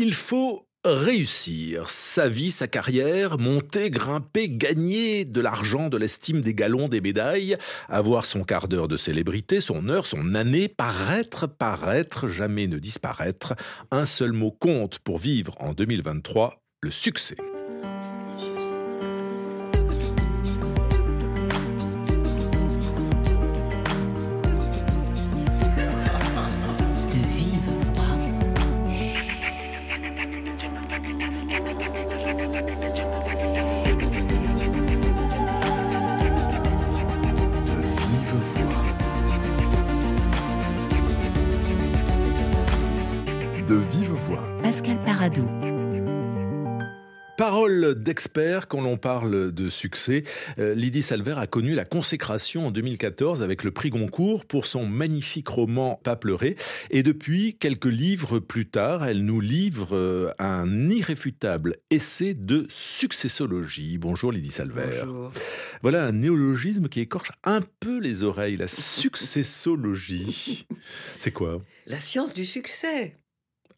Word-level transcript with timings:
Il 0.00 0.14
faut 0.14 0.68
réussir 0.84 1.90
sa 1.90 2.28
vie, 2.28 2.52
sa 2.52 2.68
carrière, 2.68 3.36
monter, 3.36 3.90
grimper, 3.90 4.48
gagner 4.48 5.24
de 5.24 5.40
l'argent, 5.40 5.88
de 5.88 5.96
l'estime, 5.96 6.40
des 6.40 6.54
galons, 6.54 6.86
des 6.86 7.00
médailles, 7.00 7.56
avoir 7.88 8.24
son 8.24 8.44
quart 8.44 8.68
d'heure 8.68 8.86
de 8.86 8.96
célébrité, 8.96 9.60
son 9.60 9.88
heure, 9.88 10.06
son 10.06 10.36
année, 10.36 10.68
paraître, 10.68 11.48
paraître, 11.48 12.28
jamais 12.28 12.68
ne 12.68 12.78
disparaître. 12.78 13.54
Un 13.90 14.04
seul 14.04 14.30
mot 14.30 14.52
compte 14.52 15.00
pour 15.00 15.18
vivre 15.18 15.56
en 15.58 15.72
2023, 15.72 16.62
le 16.80 16.92
succès. 16.92 17.36
Parole 47.88 48.02
d'expert 48.02 48.68
quand 48.68 48.80
l'on 48.80 48.96
parle 48.96 49.52
de 49.52 49.68
succès. 49.68 50.24
Euh, 50.58 50.74
Lydie 50.74 51.02
Salver 51.02 51.34
a 51.38 51.46
connu 51.46 51.74
la 51.74 51.84
consécration 51.84 52.66
en 52.66 52.70
2014 52.70 53.42
avec 53.42 53.64
le 53.64 53.70
prix 53.70 53.90
Goncourt 53.90 54.44
pour 54.46 54.66
son 54.66 54.86
magnifique 54.86 55.48
roman 55.48 56.00
Pas 56.02 56.16
pleurer. 56.16 56.56
Et 56.90 57.02
depuis 57.02 57.56
quelques 57.56 57.86
livres 57.86 58.38
plus 58.40 58.66
tard, 58.66 59.04
elle 59.04 59.24
nous 59.24 59.40
livre 59.40 59.96
euh, 59.96 60.32
un 60.38 60.90
irréfutable 60.90 61.76
essai 61.90 62.34
de 62.34 62.66
successologie. 62.68 63.98
Bonjour 63.98 64.32
Lydie 64.32 64.50
Salver. 64.50 65.02
Bonjour. 65.04 65.32
Voilà 65.82 66.04
un 66.04 66.12
néologisme 66.12 66.88
qui 66.88 67.00
écorche 67.00 67.32
un 67.44 67.60
peu 67.80 67.98
les 67.98 68.22
oreilles, 68.22 68.56
la 68.56 68.68
successologie. 68.68 70.66
C'est 71.18 71.32
quoi? 71.32 71.62
La 71.86 72.00
science 72.00 72.34
du 72.34 72.44
succès. 72.44 73.14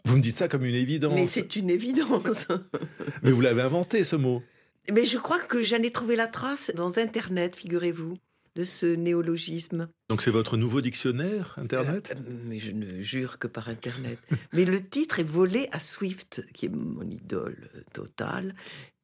Vous 0.04 0.16
me 0.16 0.22
dites 0.22 0.36
ça 0.36 0.48
comme 0.48 0.64
une 0.64 0.74
évidence. 0.74 1.14
Mais 1.14 1.26
c'est 1.26 1.56
une 1.56 1.70
évidence. 1.70 2.46
Mais 3.22 3.30
vous 3.30 3.40
l'avez 3.40 3.62
inventé, 3.62 4.04
ce 4.04 4.16
mot. 4.16 4.42
Mais 4.90 5.04
je 5.04 5.18
crois 5.18 5.38
que 5.38 5.62
j'en 5.62 5.82
ai 5.82 5.90
trouvé 5.90 6.16
la 6.16 6.26
trace 6.26 6.72
dans 6.74 6.98
Internet, 6.98 7.54
figurez-vous, 7.56 8.16
de 8.56 8.64
ce 8.64 8.86
néologisme. 8.86 9.88
Donc 10.08 10.22
c'est 10.22 10.30
votre 10.30 10.56
nouveau 10.56 10.80
dictionnaire, 10.80 11.54
Internet? 11.58 12.12
Euh, 12.16 12.20
Mais 12.46 12.58
je 12.58 12.72
ne 12.72 13.00
jure 13.00 13.38
que 13.38 13.46
par 13.46 13.68
Internet. 13.68 14.18
mais 14.52 14.64
le 14.64 14.82
titre 14.82 15.20
est 15.20 15.24
volé 15.24 15.68
à 15.72 15.80
Swift, 15.80 16.44
qui 16.54 16.66
est 16.66 16.70
mon 16.70 17.08
idole 17.08 17.70
totale, 17.92 18.54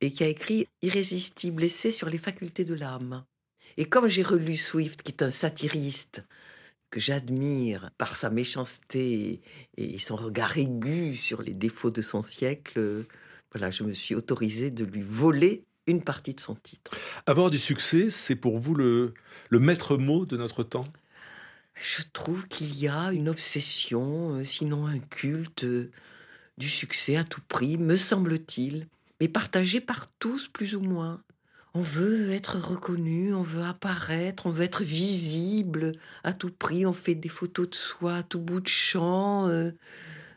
et 0.00 0.12
qui 0.12 0.24
a 0.24 0.28
écrit 0.28 0.66
Irrésistible 0.82 1.62
essai 1.64 1.90
sur 1.90 2.08
les 2.08 2.18
facultés 2.18 2.64
de 2.64 2.74
l'âme. 2.74 3.24
Et 3.76 3.84
comme 3.84 4.08
j'ai 4.08 4.22
relu 4.22 4.56
Swift, 4.56 5.02
qui 5.02 5.12
est 5.12 5.22
un 5.22 5.30
satiriste, 5.30 6.24
que 6.96 7.02
j'admire 7.02 7.90
par 7.98 8.16
sa 8.16 8.30
méchanceté 8.30 9.42
et 9.76 9.98
son 9.98 10.16
regard 10.16 10.56
aigu 10.56 11.14
sur 11.14 11.42
les 11.42 11.52
défauts 11.52 11.90
de 11.90 12.00
son 12.00 12.22
siècle, 12.22 13.04
voilà, 13.52 13.70
je 13.70 13.82
me 13.82 13.92
suis 13.92 14.14
autorisé 14.14 14.70
de 14.70 14.82
lui 14.82 15.02
voler 15.02 15.64
une 15.86 16.02
partie 16.02 16.32
de 16.32 16.40
son 16.40 16.54
titre. 16.54 16.92
Avoir 17.26 17.50
du 17.50 17.58
succès, 17.58 18.08
c'est 18.08 18.34
pour 18.34 18.58
vous 18.58 18.74
le, 18.74 19.12
le 19.50 19.58
maître 19.58 19.98
mot 19.98 20.24
de 20.24 20.38
notre 20.38 20.62
temps? 20.62 20.86
Je 21.74 22.00
trouve 22.14 22.48
qu'il 22.48 22.74
y 22.78 22.88
a 22.88 23.12
une 23.12 23.28
obsession, 23.28 24.36
euh, 24.36 24.44
sinon 24.44 24.86
un 24.86 24.98
culte 24.98 25.64
euh, 25.64 25.90
du 26.56 26.70
succès 26.70 27.16
à 27.16 27.24
tout 27.24 27.42
prix, 27.46 27.76
me 27.76 27.96
semble-t-il, 27.96 28.86
mais 29.20 29.28
partagé 29.28 29.82
par 29.82 30.06
tous 30.18 30.48
plus 30.48 30.74
ou 30.74 30.80
moins. 30.80 31.22
On 31.76 31.82
veut 31.82 32.30
être 32.30 32.56
reconnu, 32.56 33.34
on 33.34 33.42
veut 33.42 33.62
apparaître, 33.62 34.46
on 34.46 34.50
veut 34.50 34.64
être 34.64 34.82
visible 34.82 35.92
à 36.24 36.32
tout 36.32 36.50
prix. 36.50 36.86
On 36.86 36.94
fait 36.94 37.14
des 37.14 37.28
photos 37.28 37.68
de 37.68 37.74
soi 37.74 38.14
à 38.14 38.22
tout 38.22 38.38
bout 38.38 38.60
de 38.60 38.66
champ. 38.66 39.46
Euh. 39.48 39.72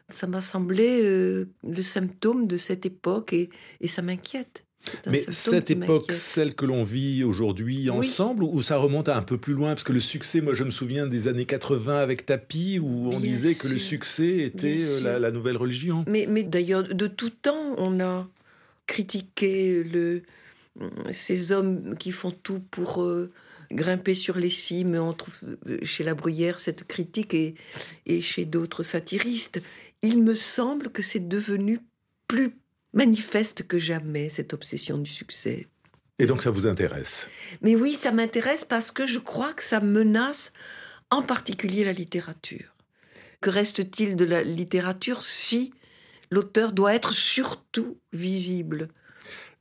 ça 0.09 0.27
m'a 0.27 0.41
semblé 0.41 0.99
euh, 1.01 1.47
le 1.65 1.81
symptôme 1.81 2.45
de 2.45 2.57
cette 2.57 2.85
époque 2.85 3.31
et, 3.31 3.49
ça 3.87 4.01
m'inquiète. 4.01 4.65
Mais 5.07 5.23
cette 5.29 5.71
époque, 5.71 6.11
celle 6.11 6.55
que 6.55 6.65
l'on 6.65 6.83
vit 6.83 7.23
aujourd'hui 7.23 7.89
ensemble, 7.89 8.43
ou 8.43 8.61
ça 8.61 8.75
remonte 8.75 9.07
à 9.07 9.15
un 9.15 9.21
peu 9.21 9.37
plus 9.37 9.53
loin? 9.53 9.69
Parce 9.69 9.85
que 9.85 9.93
le 9.93 10.01
succès, 10.01 10.41
moi 10.41 10.55
je 10.55 10.65
me 10.65 10.71
souviens 10.71 11.07
des 11.07 11.29
années 11.29 11.45
80 11.45 11.99
avec 11.99 12.25
Tapi, 12.25 12.79
où 12.79 13.13
on 13.13 13.19
disait 13.19 13.55
que 13.55 13.69
le 13.69 13.79
succès 13.79 14.39
était 14.39 14.77
euh, 14.81 15.19
la, 15.19 15.31
nouvelle 15.31 15.55
religion. 15.55 16.03
Mais, 16.05 16.25
mais 16.27 16.43
d'ailleurs, 16.43 16.83
de 16.83 17.07
tout 17.07 17.29
temps, 17.29 17.75
on 17.77 18.01
a 18.01 18.27
critiqué 18.87 19.83
le, 19.83 20.23
ces 21.11 21.51
hommes 21.51 21.97
qui 21.97 22.11
font 22.11 22.31
tout 22.31 22.59
pour 22.71 23.03
euh, 23.03 23.31
grimper 23.71 24.15
sur 24.15 24.37
les 24.37 24.49
cimes. 24.49 24.95
On 24.95 25.13
trouve 25.13 25.35
euh, 25.67 25.79
chez 25.83 26.03
La 26.03 26.15
Bruyère 26.15 26.59
cette 26.59 26.85
critique 26.85 27.33
et, 27.33 27.55
et 28.05 28.21
chez 28.21 28.45
d'autres 28.45 28.83
satiristes. 28.83 29.61
Il 30.01 30.23
me 30.23 30.35
semble 30.35 30.89
que 30.89 31.01
c'est 31.01 31.27
devenu 31.27 31.79
plus 32.27 32.55
manifeste 32.93 33.67
que 33.67 33.77
jamais, 33.77 34.29
cette 34.29 34.53
obsession 34.53 34.97
du 34.97 35.09
succès. 35.09 35.67
Et 36.17 36.25
donc 36.25 36.41
ça 36.41 36.51
vous 36.51 36.67
intéresse? 36.67 37.27
Mais 37.61 37.75
oui, 37.75 37.93
ça 37.93 38.11
m'intéresse 38.11 38.65
parce 38.65 38.91
que 38.91 39.07
je 39.07 39.19
crois 39.19 39.53
que 39.53 39.63
ça 39.63 39.79
menace 39.79 40.51
en 41.11 41.21
particulier 41.21 41.85
la 41.85 41.93
littérature. 41.93 42.75
Que 43.41 43.49
reste-t-il 43.49 44.15
de 44.15 44.25
la 44.25 44.43
littérature 44.43 45.23
si 45.23 45.73
l'auteur 46.29 46.73
doit 46.73 46.93
être 46.93 47.13
surtout 47.13 47.99
visible? 48.11 48.89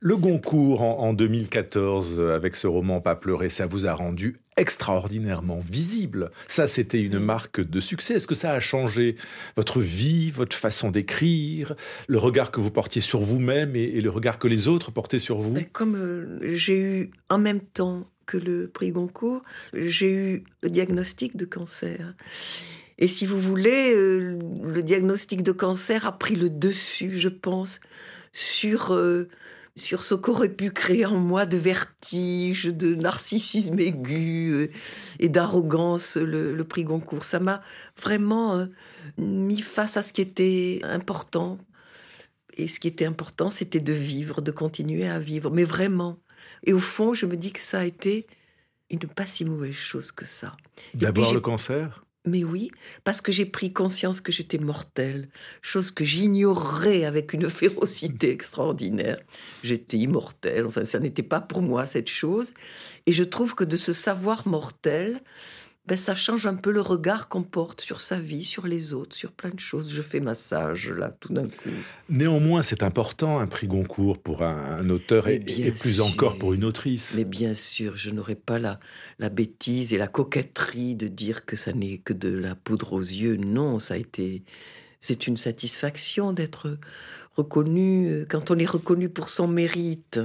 Le 0.01 0.15
Goncourt 0.15 0.81
en, 0.81 1.13
2014, 1.13 2.15
euh, 2.17 2.35
avec 2.35 2.55
ce 2.55 2.67
roman 2.67 3.01
Pas 3.01 3.15
pleurer, 3.15 3.49
ça 3.49 3.65
vous 3.65 3.85
a 3.85 3.93
rendu 3.93 4.37
extraordinairement 4.55 5.59
visible. 5.59 6.31
Ça, 6.47 6.67
c'était 6.67 7.01
une 7.01 7.19
marque 7.19 7.59
de 7.59 7.79
succès. 7.81 8.15
Est-ce 8.15 8.27
que 8.27 8.35
ça 8.35 8.51
a 8.51 8.59
changé 8.61 9.15
votre 9.57 9.81
vie, 9.81 10.31
votre 10.31 10.55
façon 10.55 10.89
d'écrire, 10.89 11.75
le 12.07 12.17
regard 12.17 12.51
que 12.51 12.61
vous 12.61 12.71
portiez 12.71 13.01
sur 13.01 13.19
vous-même 13.19 13.75
et, 13.75 13.99
le 13.99 14.09
regard 14.09 14.39
que 14.39 14.47
les 14.47 14.69
autres 14.69 14.91
portaient 14.91 15.19
sur 15.19 15.39
vous? 15.39 15.53
Ben, 15.53 15.65
Comme 15.65 15.95
euh, 15.95 16.55
j'ai 16.55 16.79
eu 16.79 17.11
en 17.29 17.37
même 17.37 17.61
temps 17.61 18.07
que 18.25 18.37
le 18.37 18.69
prix 18.69 18.91
Goncourt, 18.91 19.41
j'ai 19.73 20.11
eu 20.11 20.43
le 20.61 20.69
diagnostic 20.69 21.35
de 21.35 21.45
cancer. 21.45 22.13
Et 22.99 23.07
si 23.07 23.25
vous 23.25 23.39
voulez, 23.39 23.93
euh, 23.93 24.39
le 24.63 24.81
diagnostic 24.81 25.43
de 25.43 25.51
cancer 25.51 26.05
a 26.05 26.17
pris 26.17 26.35
le 26.35 26.49
dessus, 26.49 27.17
je 27.17 27.29
pense, 27.29 27.81
sur 28.31 28.91
sur 29.79 30.03
ce 30.03 30.13
qu'aurait 30.13 30.53
pu 30.53 30.71
créer 30.71 31.05
en 31.05 31.19
moi 31.19 31.45
de 31.45 31.57
vertige, 31.57 32.65
de 32.65 32.95
narcissisme 32.95 33.79
aigu 33.79 34.51
euh, 34.53 34.67
et 35.19 35.29
d'arrogance 35.29 36.17
le, 36.17 36.61
prix 36.63 36.83
Goncourt. 36.83 37.23
Ça 37.23 37.39
m'a 37.39 37.61
vraiment 37.97 38.57
euh, 38.57 38.65
mis 39.17 39.61
face 39.61 39.97
à 39.97 40.01
ce 40.01 40.13
qui 40.13 40.21
était 40.21 40.81
important. 40.83 41.57
Et 42.57 42.67
ce 42.67 42.79
qui 42.79 42.87
était 42.87 43.05
important, 43.05 43.49
c'était 43.49 43.79
de 43.79 43.93
vivre, 43.93 44.41
de 44.41 44.51
continuer 44.51 45.07
à 45.07 45.17
vivre, 45.17 45.49
mais 45.49 45.63
vraiment. 45.63 46.19
Et 46.65 46.73
au 46.73 46.79
fond, 46.79 47.13
je 47.13 47.25
me 47.25 47.37
dis 47.37 47.53
que 47.53 47.61
ça 47.61 47.79
a 47.79 47.85
été 47.85 48.27
une 48.89 48.99
pas 48.99 49.25
si 49.25 49.45
mauvaise 49.45 49.73
chose 49.73 50.11
que 50.11 50.25
ça. 50.25 50.57
D'abord 50.93 51.33
le 51.33 51.39
cancer? 51.39 52.03
Mais 52.29 52.43
oui, 52.43 52.71
parce 53.03 53.21
que 53.21 53.31
j'ai 53.31 53.45
pris 53.45 53.73
conscience 53.73 54.21
que 54.21 54.31
j'étais 54.31 54.57
mortelle, 54.57 55.27
chose 55.61 55.91
que 55.91 56.05
j'ignorais 56.05 57.03
avec 57.05 57.33
une 57.33 57.49
férocité 57.49 58.31
extraordinaire. 58.31 59.19
J'étais 59.63 59.97
immortelle, 59.97 60.65
enfin 60.65 60.85
ça 60.85 60.99
n'était 60.99 61.23
pas 61.23 61.41
pour 61.41 61.61
moi 61.61 61.85
cette 61.85 62.09
chose. 62.09 62.53
Et 63.05 63.11
je 63.11 63.23
trouve 63.23 63.55
que 63.55 63.63
de 63.63 63.77
ce 63.77 63.93
savoir 63.93 64.47
mortel, 64.47 65.19
ben, 65.85 65.97
ça 65.97 66.15
change 66.15 66.45
un 66.45 66.55
peu 66.55 66.71
le 66.71 66.81
regard 66.81 67.29
qu'on 67.29 67.41
porte 67.41 67.81
sur 67.81 67.99
sa 67.99 68.19
vie, 68.19 68.43
sur 68.43 68.67
les 68.67 68.93
autres, 68.93 69.15
sur 69.15 69.31
plein 69.31 69.49
de 69.49 69.59
choses. 69.59 69.91
Je 69.91 70.01
fais 70.03 70.19
ma 70.19 70.35
sage, 70.35 70.91
là, 70.91 71.15
tout 71.19 71.33
d'un 71.33 71.47
coup. 71.47 71.69
Néanmoins, 72.09 72.61
c'est 72.61 72.83
important, 72.83 73.39
un 73.39 73.47
prix 73.47 73.67
Goncourt 73.67 74.19
pour 74.19 74.43
un, 74.43 74.87
auteur 74.89 75.27
et, 75.27 75.39
plus 75.39 75.99
encore 76.01 76.37
pour 76.37 76.53
une 76.53 76.63
autrice. 76.63 77.13
Mais 77.15 77.23
bien 77.23 77.55
sûr, 77.55 77.97
je 77.97 78.11
n'aurais 78.11 78.35
pas 78.35 78.59
la, 78.59 78.79
la 79.17 79.29
bêtise 79.29 79.93
et 79.93 79.97
la 79.97 80.07
coquetterie 80.07 80.95
de 80.95 81.07
dire 81.07 81.45
que 81.45 81.55
ça 81.55 81.73
n'est 81.73 81.97
que 81.97 82.13
de 82.13 82.29
la 82.29 82.53
poudre 82.55 82.93
aux 82.93 82.99
yeux. 82.99 83.37
Non, 83.37 83.79
ça 83.79 83.95
a 83.95 83.97
été... 83.97 84.43
C'est 84.99 85.27
une 85.27 85.37
satisfaction 85.37 86.33
d'être 86.33 86.77
reconnu, 87.35 88.09
euh, 88.09 88.25
quand 88.29 88.51
on 88.51 88.59
est 88.59 88.69
reconnu 88.69 89.09
pour 89.09 89.29
son 89.29 89.47
mérite. 89.47 90.19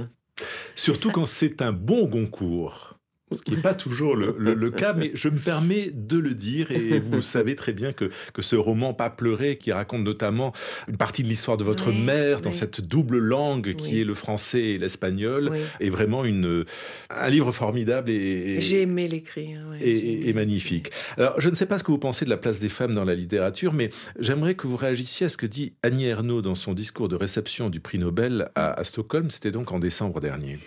Surtout 0.75 1.11
quand 1.11 1.25
c'est 1.25 1.61
un 1.61 1.71
bon 1.71 2.05
Goncourt. 2.05 2.99
Ce 3.31 3.41
qui 3.41 3.55
n'est 3.55 3.61
pas 3.61 3.73
toujours 3.73 4.15
le, 4.15 4.69
cas, 4.69 4.93
mais 4.93 5.11
je 5.15 5.29
me 5.29 5.39
permets 5.39 5.89
de 5.91 6.17
le 6.17 6.35
dire, 6.35 6.69
et 6.71 6.99
vous 6.99 7.21
savez 7.23 7.55
très 7.55 7.73
bien 7.73 7.91
que, 7.91 8.11
que 8.33 8.41
ce 8.41 8.55
roman 8.55 8.93
Pas 8.93 9.09
pleurer, 9.09 9.57
qui 9.57 9.71
raconte 9.71 10.03
notamment 10.03 10.53
une 10.87 10.97
partie 10.97 11.23
de 11.23 11.27
l'histoire 11.27 11.57
de 11.57 11.63
votre 11.63 11.91
mère 11.91 12.41
dans 12.41 12.51
cette 12.51 12.81
double 12.81 13.17
langue 13.17 13.75
qui 13.75 13.99
est 13.99 14.03
le 14.03 14.13
français 14.13 14.61
et 14.61 14.77
l'espagnol, 14.77 15.51
est 15.79 15.89
vraiment 15.89 16.23
une, 16.23 16.65
un 17.09 17.29
livre 17.29 17.51
formidable 17.51 18.11
et... 18.11 18.61
J'ai 18.61 18.83
aimé 18.83 19.07
l'écrire. 19.07 19.61
et, 19.81 20.33
magnifique. 20.33 20.91
Alors, 21.17 21.39
je 21.39 21.49
ne 21.49 21.55
sais 21.55 21.65
pas 21.65 21.79
ce 21.79 21.83
que 21.83 21.91
vous 21.91 21.97
pensez 21.97 22.25
de 22.25 22.29
la 22.29 22.37
place 22.37 22.59
des 22.59 22.69
femmes 22.69 22.93
dans 22.93 23.05
la 23.05 23.15
littérature, 23.15 23.73
mais 23.73 23.89
j'aimerais 24.19 24.55
que 24.55 24.67
vous 24.67 24.75
réagissiez 24.75 25.25
à 25.25 25.29
ce 25.29 25.37
que 25.37 25.45
dit 25.45 25.73
Annie 25.81 26.05
Ernaux 26.05 26.41
dans 26.41 26.55
son 26.55 26.73
discours 26.73 27.09
de 27.09 27.15
réception 27.15 27.69
du 27.69 27.79
prix 27.79 27.97
Nobel 27.97 28.49
à, 28.55 28.73
à 28.73 28.83
Stockholm, 28.83 29.29
c'était 29.29 29.51
donc 29.51 29.71
en 29.71 29.79
décembre 29.79 30.19
dernier. 30.19 30.59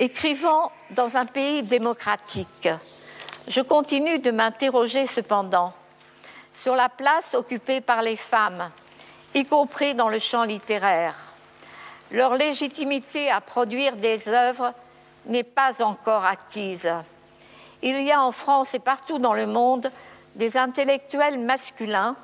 Écrivant 0.00 0.70
dans 0.90 1.16
un 1.16 1.26
pays 1.26 1.64
démocratique, 1.64 2.68
je 3.48 3.60
continue 3.60 4.20
de 4.20 4.30
m'interroger 4.30 5.08
cependant 5.08 5.72
sur 6.54 6.76
la 6.76 6.88
place 6.88 7.34
occupée 7.34 7.80
par 7.80 8.02
les 8.02 8.14
femmes, 8.14 8.70
y 9.34 9.44
compris 9.44 9.96
dans 9.96 10.08
le 10.08 10.20
champ 10.20 10.44
littéraire. 10.44 11.16
Leur 12.12 12.36
légitimité 12.36 13.28
à 13.28 13.40
produire 13.40 13.96
des 13.96 14.28
œuvres 14.28 14.72
n'est 15.26 15.42
pas 15.42 15.82
encore 15.82 16.24
acquise. 16.24 16.88
Il 17.82 18.00
y 18.02 18.12
a 18.12 18.22
en 18.22 18.32
France 18.32 18.74
et 18.74 18.80
partout 18.80 19.18
dans 19.18 19.34
le 19.34 19.46
monde 19.46 19.90
des 20.36 20.56
intellectuels 20.56 21.40
masculins 21.40 22.14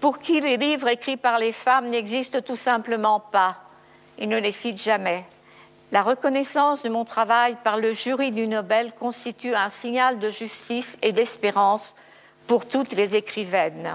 pour 0.00 0.18
qui 0.18 0.40
les 0.40 0.58
livres 0.58 0.88
écrits 0.88 1.16
par 1.16 1.38
les 1.38 1.52
femmes 1.52 1.88
n'existent 1.88 2.42
tout 2.42 2.56
simplement 2.56 3.20
pas. 3.20 3.56
Ils 4.18 4.28
ne 4.28 4.38
les 4.38 4.52
citent 4.52 4.82
jamais. 4.82 5.24
La 5.92 6.00
reconnaissance 6.00 6.82
de 6.84 6.88
mon 6.88 7.04
travail 7.04 7.58
par 7.62 7.76
le 7.76 7.92
jury 7.92 8.32
du 8.32 8.46
Nobel 8.46 8.92
constitue 8.98 9.54
un 9.54 9.68
signal 9.68 10.18
de 10.18 10.30
justice 10.30 10.96
et 11.02 11.12
d'espérance 11.12 11.94
pour 12.46 12.66
toutes 12.66 12.94
les 12.94 13.14
écrivaines. 13.14 13.90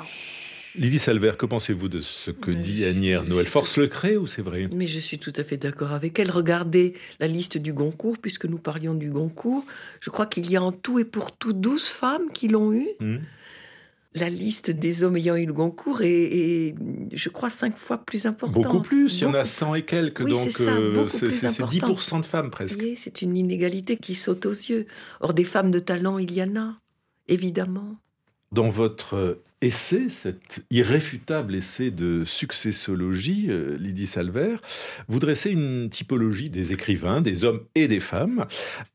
Lydie 0.76 1.00
Salver, 1.00 1.32
que 1.40 1.48
pensez-vous 1.48 1.88
de 1.88 2.02
ce 2.02 2.30
que 2.30 2.52
dit 2.52 2.86
Annie 2.86 3.10
Ernaux? 3.10 3.40
Elle 3.40 3.48
force 3.48 3.78
le 3.78 3.88
crée 3.88 4.16
ou 4.16 4.28
c'est 4.28 4.44
vrai? 4.44 4.70
Mais 4.72 4.86
je 4.86 5.00
suis 5.00 5.18
tout 5.18 5.34
à 5.38 5.44
fait 5.44 5.58
d'accord 5.58 5.92
avec 5.92 6.20
elle. 6.20 6.30
Regardez 6.30 6.94
la 7.20 7.26
liste 7.26 7.58
du 7.58 7.74
Goncourt, 7.74 8.20
puisque 8.22 8.46
nous 8.46 8.60
parlions 8.60 8.94
du 8.94 9.10
Goncourt. 9.10 9.66
Je 10.00 10.12
crois 10.12 10.28
qu'il 10.28 10.52
y 10.52 10.56
a 10.56 10.62
en 10.62 10.72
tout 10.72 11.00
et 11.00 11.06
pour 11.06 11.32
tout 11.32 11.54
12 11.54 11.84
femmes 11.84 12.32
qui 12.32 12.48
l'ont 12.48 12.74
eu. 12.74 12.88
Hmm 13.00 13.18
la 14.16 14.30
liste 14.30 14.72
des 14.72 15.04
hommes 15.04 15.18
ayant 15.18 15.36
eu 15.36 15.46
le 15.46 15.54
Goncourt 15.54 16.02
est, 16.02 16.76
je 17.12 17.30
crois, 17.30 17.50
cinq 17.50 17.78
fois 17.78 18.00
plus 18.00 18.26
importante. 18.26 18.64
Beaucoup 18.64 18.82
plus, 18.82 19.20
il 19.20 19.24
y 19.24 19.26
en 19.26 19.34
a 19.34 19.46
100 19.46 19.76
et 19.76 19.82
quelques, 19.84 20.26
donc 20.26 20.50
c'est 20.50 20.64
10% 20.64 20.68
euh, 20.68 22.20
de 22.20 22.26
femmes 22.26 22.50
presque. 22.50 22.84
c'est 22.98 23.22
une 23.22 23.36
inégalité 23.36 23.98
qui 23.98 24.16
saute 24.16 24.46
aux 24.46 24.52
yeux. 24.52 24.88
Or, 25.20 25.34
des 25.34 25.44
femmes 25.44 25.72
de 25.72 25.80
talent, 25.80 26.18
il 26.18 26.34
y 26.34 26.42
en 26.42 26.56
a, 26.56 26.80
évidemment. 27.28 27.96
Dans 28.52 28.70
votre 28.70 29.40
essai, 29.62 30.10
cet 30.10 30.64
irréfutable 30.72 31.56
essai 31.56 31.92
de 31.92 32.24
successologie, 32.26 33.48
euh, 33.50 33.76
Lydie 33.78 34.08
Salver, 34.08 34.58
vous 35.08 35.20
dressez 35.20 35.52
une 35.52 35.90
typologie 35.90 36.50
des 36.50 36.74
écrivains, 36.74 37.22
des 37.22 37.44
hommes 37.44 37.62
et 37.76 37.88
des 37.88 38.00
femmes. 38.00 38.46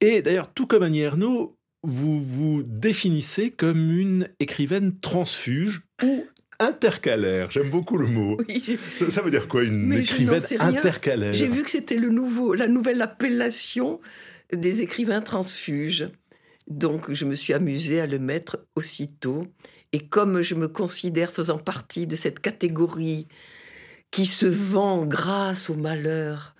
Et 0.01 0.23
d'ailleurs, 0.23 0.53
tout 0.53 0.67
comme 0.67 0.83
Annie 0.83 1.01
Ernaux, 1.01 1.57
vous 1.83 2.23
vous 2.23 2.63
définissez 2.63 3.51
comme 3.51 3.91
une 3.91 4.29
écrivaine 4.39 4.99
transfuge 5.01 5.83
ou 6.03 6.25
intercalaire. 6.59 7.51
J'aime 7.51 7.71
beaucoup 7.71 7.99
le 7.99 8.07
mot. 8.07 8.39
ça, 9.09 9.23
veut 9.23 9.31
dire 9.31 9.49
quoi, 9.49 9.63
une 9.65 9.93
écrivaine 9.93 10.43
intercalaire? 10.61 11.33
J'ai 11.33 11.49
vu 11.49 11.63
que 11.63 11.71
c'était 11.71 11.97
le 11.97 12.11
nouveau, 12.11 12.55
la 12.55 12.69
nouvelle 12.69 13.03
appellation 13.03 14.01
des 14.53 14.83
écrivains 14.83 15.23
transfuges. 15.23 16.09
Donc, 16.69 17.13
je 17.13 17.25
me 17.25 17.35
suis 17.35 17.53
amusée 17.53 18.01
à 18.01 18.07
le 18.07 18.19
mettre 18.19 18.65
aussitôt. 18.77 19.49
Et 19.93 20.07
comme 20.07 20.41
je 20.41 20.55
me 20.55 20.69
considère 20.69 21.33
faisant 21.33 21.59
partie 21.59 22.07
de 22.07 22.17
cette 22.17 22.39
catégorie 22.39 23.27
qui 24.11 24.27
se 24.27 24.47
vend 24.47 25.05
grâce 25.05 25.69
au 25.69 25.75
malheur 25.75 26.55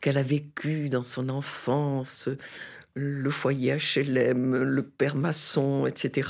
qu'elle 0.00 0.16
a 0.18 0.22
vécu 0.22 0.88
dans 0.88 1.04
son 1.04 1.28
enfance, 1.28 2.28
le 2.94 3.30
foyer 3.30 3.76
HLM, 3.76 4.62
le 4.62 4.82
père 4.82 5.14
maçon, 5.14 5.86
etc. 5.86 6.28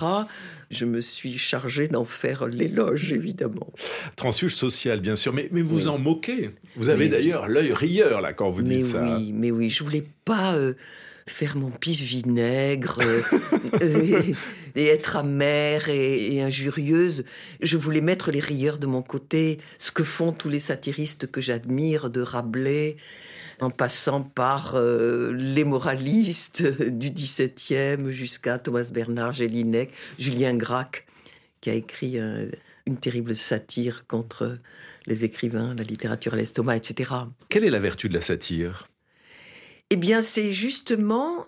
Je 0.70 0.84
me 0.84 1.00
suis 1.00 1.36
chargé 1.36 1.88
d'en 1.88 2.04
faire 2.04 2.46
l'éloge, 2.46 3.12
évidemment. 3.12 3.72
Transfuge 4.16 4.54
social, 4.54 5.00
bien 5.00 5.16
sûr, 5.16 5.32
mais, 5.32 5.48
mais 5.52 5.62
vous 5.62 5.88
en 5.88 5.98
moquez. 5.98 6.50
Vous 6.76 6.88
avez 6.88 7.08
d'ailleurs 7.08 7.48
l'œil 7.48 7.72
rieur, 7.72 8.20
là, 8.20 8.32
quand 8.32 8.50
vous 8.50 8.62
dites 8.62 8.84
ça. 8.84 9.02
Oui, 9.02 9.32
mais 9.32 9.50
oui, 9.50 9.70
je 9.70 9.82
voulais 9.82 10.04
pas 10.24 10.54
euh, 10.54 10.74
faire 11.26 11.56
mon 11.56 11.70
pisse 11.70 12.02
vinaigre 12.02 13.00
euh, 13.82 14.22
et, 14.74 14.86
être 14.86 15.16
amère 15.16 15.88
et, 15.88 16.34
et, 16.34 16.42
injurieuse. 16.42 17.24
Je 17.60 17.76
voulais 17.76 18.00
mettre 18.00 18.30
les 18.30 18.40
rieurs 18.40 18.78
de 18.78 18.86
mon 18.86 19.02
côté, 19.02 19.58
ce 19.78 19.90
que 19.90 20.04
font 20.04 20.32
tous 20.32 20.48
les 20.48 20.60
satiristes 20.60 21.30
que 21.30 21.40
j'admire, 21.40 22.10
de 22.10 22.22
Rabelais, 22.22 22.96
en 23.60 23.70
passant 23.70 24.22
par 24.22 24.74
euh, 24.74 25.32
les 25.32 25.64
moralistes 25.64 26.62
du 26.90 27.10
XVIIe 27.10 28.10
jusqu'à 28.10 28.58
Thomas 28.58 28.90
Bernard, 28.92 29.32
Gélinec, 29.32 29.90
Julien 30.18 30.54
Gracq, 30.54 31.06
qui 31.60 31.70
a 31.70 31.74
écrit 31.74 32.18
une 32.86 32.96
terrible 32.96 33.34
satire 33.34 34.06
contre 34.06 34.58
les 35.06 35.24
écrivains, 35.24 35.74
la 35.76 35.84
littérature 35.84 36.34
à 36.34 36.36
l'estomac, 36.36 36.76
etc. 36.76 37.10
Quelle 37.48 37.64
est 37.64 37.70
la 37.70 37.78
vertu 37.78 38.08
de 38.08 38.14
la 38.14 38.20
satire? 38.20 38.88
Eh 39.90 39.96
bien, 39.96 40.22
c'est 40.22 40.52
justement 40.52 41.46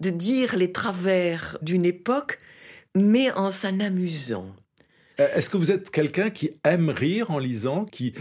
de 0.00 0.10
dire 0.10 0.56
les 0.56 0.72
travers 0.72 1.56
d'une 1.62 1.84
époque, 1.84 2.38
mais 2.94 3.30
en 3.32 3.50
s'en 3.50 3.80
amusant. 3.80 4.54
Euh, 5.20 5.28
est-ce 5.34 5.48
que 5.48 5.56
vous 5.56 5.70
êtes 5.70 5.90
quelqu'un 5.90 6.30
qui 6.30 6.50
aime 6.64 6.88
rire 6.88 7.30
en 7.30 7.38
lisant, 7.38 7.84
qui, 7.84 8.14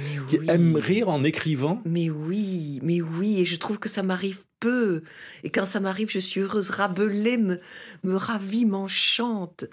aime 0.47 0.75
rire 0.75 1.09
en 1.09 1.23
écrivant? 1.23 1.81
Mais 1.85 2.09
oui, 2.09 2.79
mais 2.83 3.01
oui, 3.01 3.39
et 3.39 3.45
je 3.45 3.55
trouve 3.55 3.79
que 3.79 3.89
ça 3.89 4.03
m'arrive 4.03 4.43
peu. 4.59 5.01
Et 5.43 5.49
quand 5.49 5.65
ça 5.65 5.79
m'arrive, 5.79 6.09
je 6.11 6.19
suis 6.19 6.41
heureuse. 6.41 6.69
Rabelais 6.69 7.37
me, 7.37 7.59
me 8.03 8.15
ravit, 8.15 8.65
m'enchante. 8.65 9.65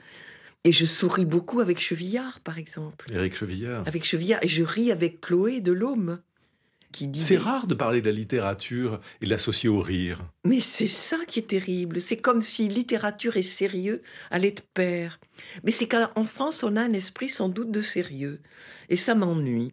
Et 0.64 0.73
je 0.73 0.85
souris 0.85 1.25
beaucoup 1.25 1.61
avec 1.61 1.79
Chevillard, 1.79 2.41
par 2.41 2.58
exemple. 2.58 3.06
Éric 3.12 3.37
Chevillard. 3.37 3.87
Avec 3.87 4.05
Chevillard. 4.05 4.41
Et 4.43 4.49
je 4.49 4.62
ris 4.62 4.91
avec 4.91 5.20
Chloé 5.20 5.61
de 5.61 5.73
l'Homme. 5.73 6.20
C'est 7.14 7.37
rare 7.37 7.66
de 7.66 7.75
parler 7.75 8.00
de 8.00 8.06
la 8.06 8.12
littérature 8.12 9.00
et 9.20 9.25
de 9.26 9.31
l'associer 9.31 9.69
au 9.69 9.81
rire. 9.81 10.20
Mais 10.44 10.60
c'est 10.60 10.87
ça 10.87 11.19
qui 11.26 11.38
est 11.38 11.48
terrible. 11.48 12.00
C'est 12.00 12.16
comme 12.16 12.42
si 12.42 12.69
littérature 12.69 13.37
et 13.37 13.42
sérieux 13.42 14.02
allaient 14.31 14.50
de 14.50 14.62
pair. 14.75 15.20
Mais 15.64 15.70
c'est 15.70 15.88
qu'en 15.88 16.25
France, 16.25 16.62
on 16.62 16.76
a 16.76 16.82
un 16.82 16.92
esprit 16.92 17.28
sans 17.28 17.48
doute 17.48 17.70
de 17.70 17.81
sérieux. 17.81 18.40
Et 18.88 18.96
ça 18.96 19.14
m'ennuie. 19.14 19.72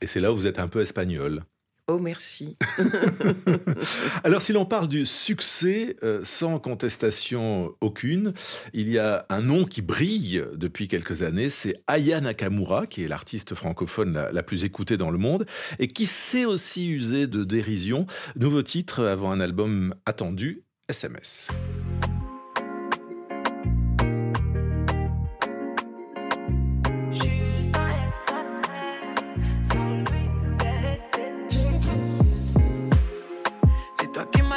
Et 0.00 0.06
c'est 0.06 0.20
là 0.20 0.32
où 0.32 0.36
vous 0.36 0.46
êtes 0.46 0.58
un 0.58 0.68
peu 0.68 0.80
espagnol. 0.80 1.44
Oh, 1.86 1.98
merci. 1.98 2.56
Alors, 4.24 4.40
si 4.40 4.54
l'on 4.54 4.64
parle 4.64 4.88
du 4.88 5.04
succès, 5.04 5.96
euh, 6.02 6.20
sans 6.24 6.58
contestation 6.58 7.74
aucune, 7.82 8.32
il 8.72 8.88
y 8.88 8.98
a 8.98 9.26
un 9.28 9.42
nom 9.42 9.66
qui 9.66 9.82
brille 9.82 10.42
depuis 10.54 10.88
quelques 10.88 11.20
années, 11.20 11.50
c'est 11.50 11.82
Aya 11.86 12.22
Nakamura, 12.22 12.86
qui 12.86 13.04
est 13.04 13.08
l'artiste 13.08 13.54
francophone 13.54 14.14
la, 14.14 14.32
la, 14.32 14.42
plus 14.42 14.64
écoutée 14.64 14.96
dans 14.96 15.10
le 15.10 15.18
monde, 15.18 15.44
et 15.78 15.88
qui 15.88 16.06
sait 16.06 16.46
aussi 16.46 16.88
user 16.88 17.26
de 17.26 17.44
dérision. 17.44 18.06
Nouveau 18.34 18.62
titre 18.62 19.04
avant 19.04 19.30
un 19.30 19.40
album 19.40 19.94
attendu, 20.06 20.64
SMS. 20.88 21.48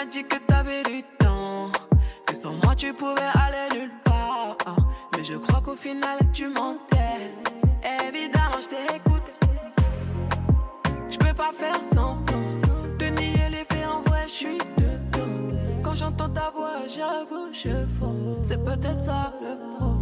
Dit 0.10 0.24
que 0.24 0.38
t'avais 0.38 0.84
du 0.84 1.04
temps, 1.18 1.72
que 2.26 2.36
sans 2.36 2.54
moi 2.64 2.76
tu 2.76 2.94
pouvais 2.94 3.32
aller 3.34 3.80
nulle 3.80 3.92
part. 4.04 4.58
Mais 5.16 5.24
je 5.24 5.36
crois 5.36 5.62
qu'au 5.62 5.76
final 5.76 6.18
tu 6.32 6.48
mentais. 6.48 7.34
Évidemment, 8.08 8.62
je 8.62 8.68
t'écoute. 8.68 9.24
Je 11.10 11.18
peux 11.18 11.34
pas 11.34 11.52
faire 11.54 11.82
semblant 11.82 12.46
de 13.00 13.06
nier 13.06 13.50
les 13.50 13.66
faits 13.66 13.88
en 13.88 14.02
vrai, 14.02 14.24
je 14.24 14.32
suis 14.32 14.58
dedans. 14.78 15.56
Quand 15.84 15.94
j'entends 15.94 16.30
ta 16.30 16.50
voix, 16.52 16.88
j'avoue, 16.88 17.52
je 17.52 17.86
fonds. 18.00 18.42
C'est 18.44 18.64
peut-être 18.64 19.04
ça 19.04 19.34
le 19.42 19.58
problème. 19.78 19.97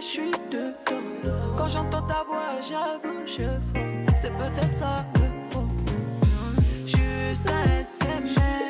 Je 0.00 0.06
suis 0.06 0.30
dedans. 0.50 1.56
Quand 1.56 1.68
j'entends 1.68 2.02
ta 2.02 2.22
voix, 2.24 2.60
j'avoue, 2.60 3.24
je 3.24 3.44
fonds. 3.72 4.06
C'est 4.20 4.30
peut-être 4.30 4.76
ça 4.76 5.04
le 5.14 5.48
problème. 5.48 6.86
Juste 6.86 7.48
un 7.48 7.64
SMS. 7.80 8.65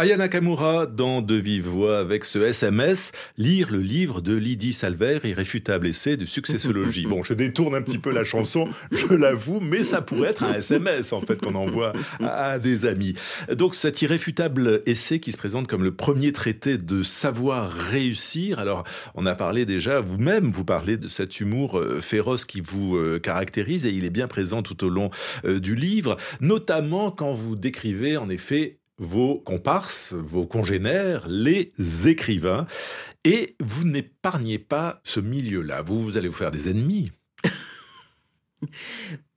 Aya 0.00 0.16
Nakamura 0.16 0.86
dans 0.86 1.20
De 1.20 1.34
Vive 1.34 1.66
Voix 1.66 1.98
avec 1.98 2.24
ce 2.24 2.38
SMS, 2.38 3.12
lire 3.36 3.70
le 3.70 3.80
livre 3.80 4.22
de 4.22 4.34
Lydie 4.34 4.72
Salver, 4.72 5.18
Irréfutable 5.24 5.86
essai 5.86 6.16
de 6.16 6.24
successologie. 6.24 7.04
Bon, 7.04 7.22
je 7.22 7.34
détourne 7.34 7.74
un 7.74 7.82
petit 7.82 7.98
peu 7.98 8.10
la 8.10 8.24
chanson, 8.24 8.70
je 8.92 9.12
l'avoue, 9.12 9.60
mais 9.60 9.82
ça 9.82 10.00
pourrait 10.00 10.30
être 10.30 10.44
un 10.44 10.54
SMS 10.54 11.12
en 11.12 11.20
fait 11.20 11.36
qu'on 11.36 11.54
envoie 11.54 11.92
à, 12.18 12.52
à 12.52 12.58
des 12.58 12.86
amis. 12.86 13.12
Donc 13.54 13.74
cet 13.74 14.00
irréfutable 14.00 14.80
essai 14.86 15.20
qui 15.20 15.32
se 15.32 15.36
présente 15.36 15.68
comme 15.68 15.84
le 15.84 15.92
premier 15.92 16.32
traité 16.32 16.78
de 16.78 17.02
savoir 17.02 17.70
réussir. 17.70 18.58
Alors 18.58 18.84
on 19.14 19.26
a 19.26 19.34
parlé 19.34 19.66
déjà, 19.66 20.00
vous-même, 20.00 20.50
vous 20.50 20.64
parlez 20.64 20.96
de 20.96 21.08
cet 21.08 21.40
humour 21.40 21.78
euh, 21.78 22.00
féroce 22.00 22.46
qui 22.46 22.62
vous 22.62 22.96
euh, 22.96 23.18
caractérise 23.18 23.84
et 23.84 23.90
il 23.90 24.06
est 24.06 24.10
bien 24.10 24.28
présent 24.28 24.62
tout 24.62 24.82
au 24.82 24.88
long 24.88 25.10
euh, 25.44 25.60
du 25.60 25.74
livre, 25.74 26.16
notamment 26.40 27.10
quand 27.10 27.34
vous 27.34 27.54
décrivez 27.54 28.16
en 28.16 28.30
effet 28.30 28.79
vos 29.00 29.40
comparses, 29.40 30.12
vos 30.12 30.46
congénères, 30.46 31.26
les 31.26 31.72
écrivains. 32.06 32.66
Et 33.24 33.56
vous 33.58 33.84
n'épargnez 33.84 34.58
pas 34.58 35.00
ce 35.04 35.18
milieu-là. 35.18 35.82
Vous, 35.82 36.00
vous 36.00 36.16
allez 36.16 36.28
vous 36.28 36.34
faire 36.34 36.52
des 36.52 36.68
ennemis. 36.68 37.10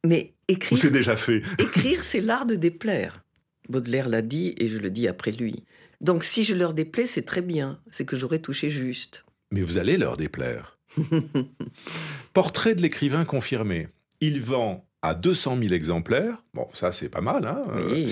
Mais 0.06 0.34
écrire, 0.48 0.78
c'est 0.78 0.92
déjà 0.92 1.16
fait 1.16 1.42
écrire, 1.60 2.04
c'est 2.04 2.20
l'art 2.20 2.46
de 2.46 2.56
déplaire. 2.56 3.24
Baudelaire 3.70 4.10
l'a 4.10 4.22
dit 4.22 4.54
et 4.58 4.68
je 4.68 4.78
le 4.78 4.92
dis 4.92 5.08
après 5.08 5.32
lui. 5.32 5.64
Donc 6.02 6.26
si 6.26 6.44
je 6.44 6.54
leur 6.54 6.74
déplais, 6.74 7.06
c'est 7.06 7.22
très 7.22 7.42
bien. 7.42 7.80
C'est 7.90 8.06
que 8.06 8.18
j'aurais 8.18 8.40
touché 8.40 8.70
juste. 8.70 9.24
Mais 9.52 9.62
vous 9.62 9.78
allez 9.78 9.98
leur 9.98 10.18
déplaire. 10.18 10.78
Portrait 12.34 12.76
de 12.76 12.82
l'écrivain 12.82 13.24
confirmé. 13.24 13.88
Il 14.20 14.42
vend 14.42 14.86
à 15.02 15.16
200 15.16 15.60
000 15.62 15.74
exemplaires. 15.74 16.44
Bon, 16.54 16.68
ça 16.74 16.92
c'est 16.92 17.10
pas 17.10 17.22
mal. 17.22 17.46
Hein 17.46 17.64
Euh, 17.76 18.10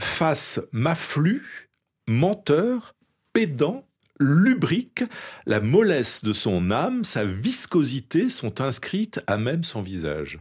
Face 0.00 0.60
maflu, 0.72 1.42
menteur, 2.06 2.94
pédant, 3.32 3.86
lubrique, 4.18 5.04
la 5.46 5.60
mollesse 5.60 6.24
de 6.24 6.32
son 6.32 6.70
âme, 6.70 7.04
sa 7.04 7.24
viscosité 7.24 8.28
sont 8.28 8.60
inscrites 8.60 9.20
à 9.26 9.36
même 9.36 9.64
son 9.64 9.82
visage. 9.82 10.38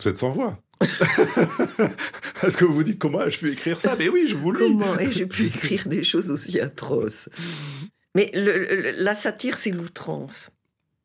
Vous 0.00 0.08
êtes 0.08 0.18
sans 0.18 0.30
voix. 0.30 0.58
Est-ce 2.42 2.56
que 2.56 2.64
vous 2.64 2.74
vous 2.74 2.82
dites 2.82 2.98
comment 2.98 3.24
ai-je 3.24 3.38
pu 3.38 3.52
écrire 3.52 3.80
ça? 3.80 3.96
Mais 3.96 4.08
oui, 4.08 4.26
je 4.28 4.36
vous 4.36 4.52
le. 4.52 4.66
Comment 4.66 4.98
ai-je 4.98 5.24
pu 5.24 5.46
écrire 5.46 5.88
des 5.88 6.04
choses 6.04 6.30
aussi 6.30 6.60
atroces? 6.60 7.28
Mais 8.14 8.30
la 8.34 9.14
satire, 9.14 9.56
c'est 9.58 9.70
l'outrance. 9.70 10.50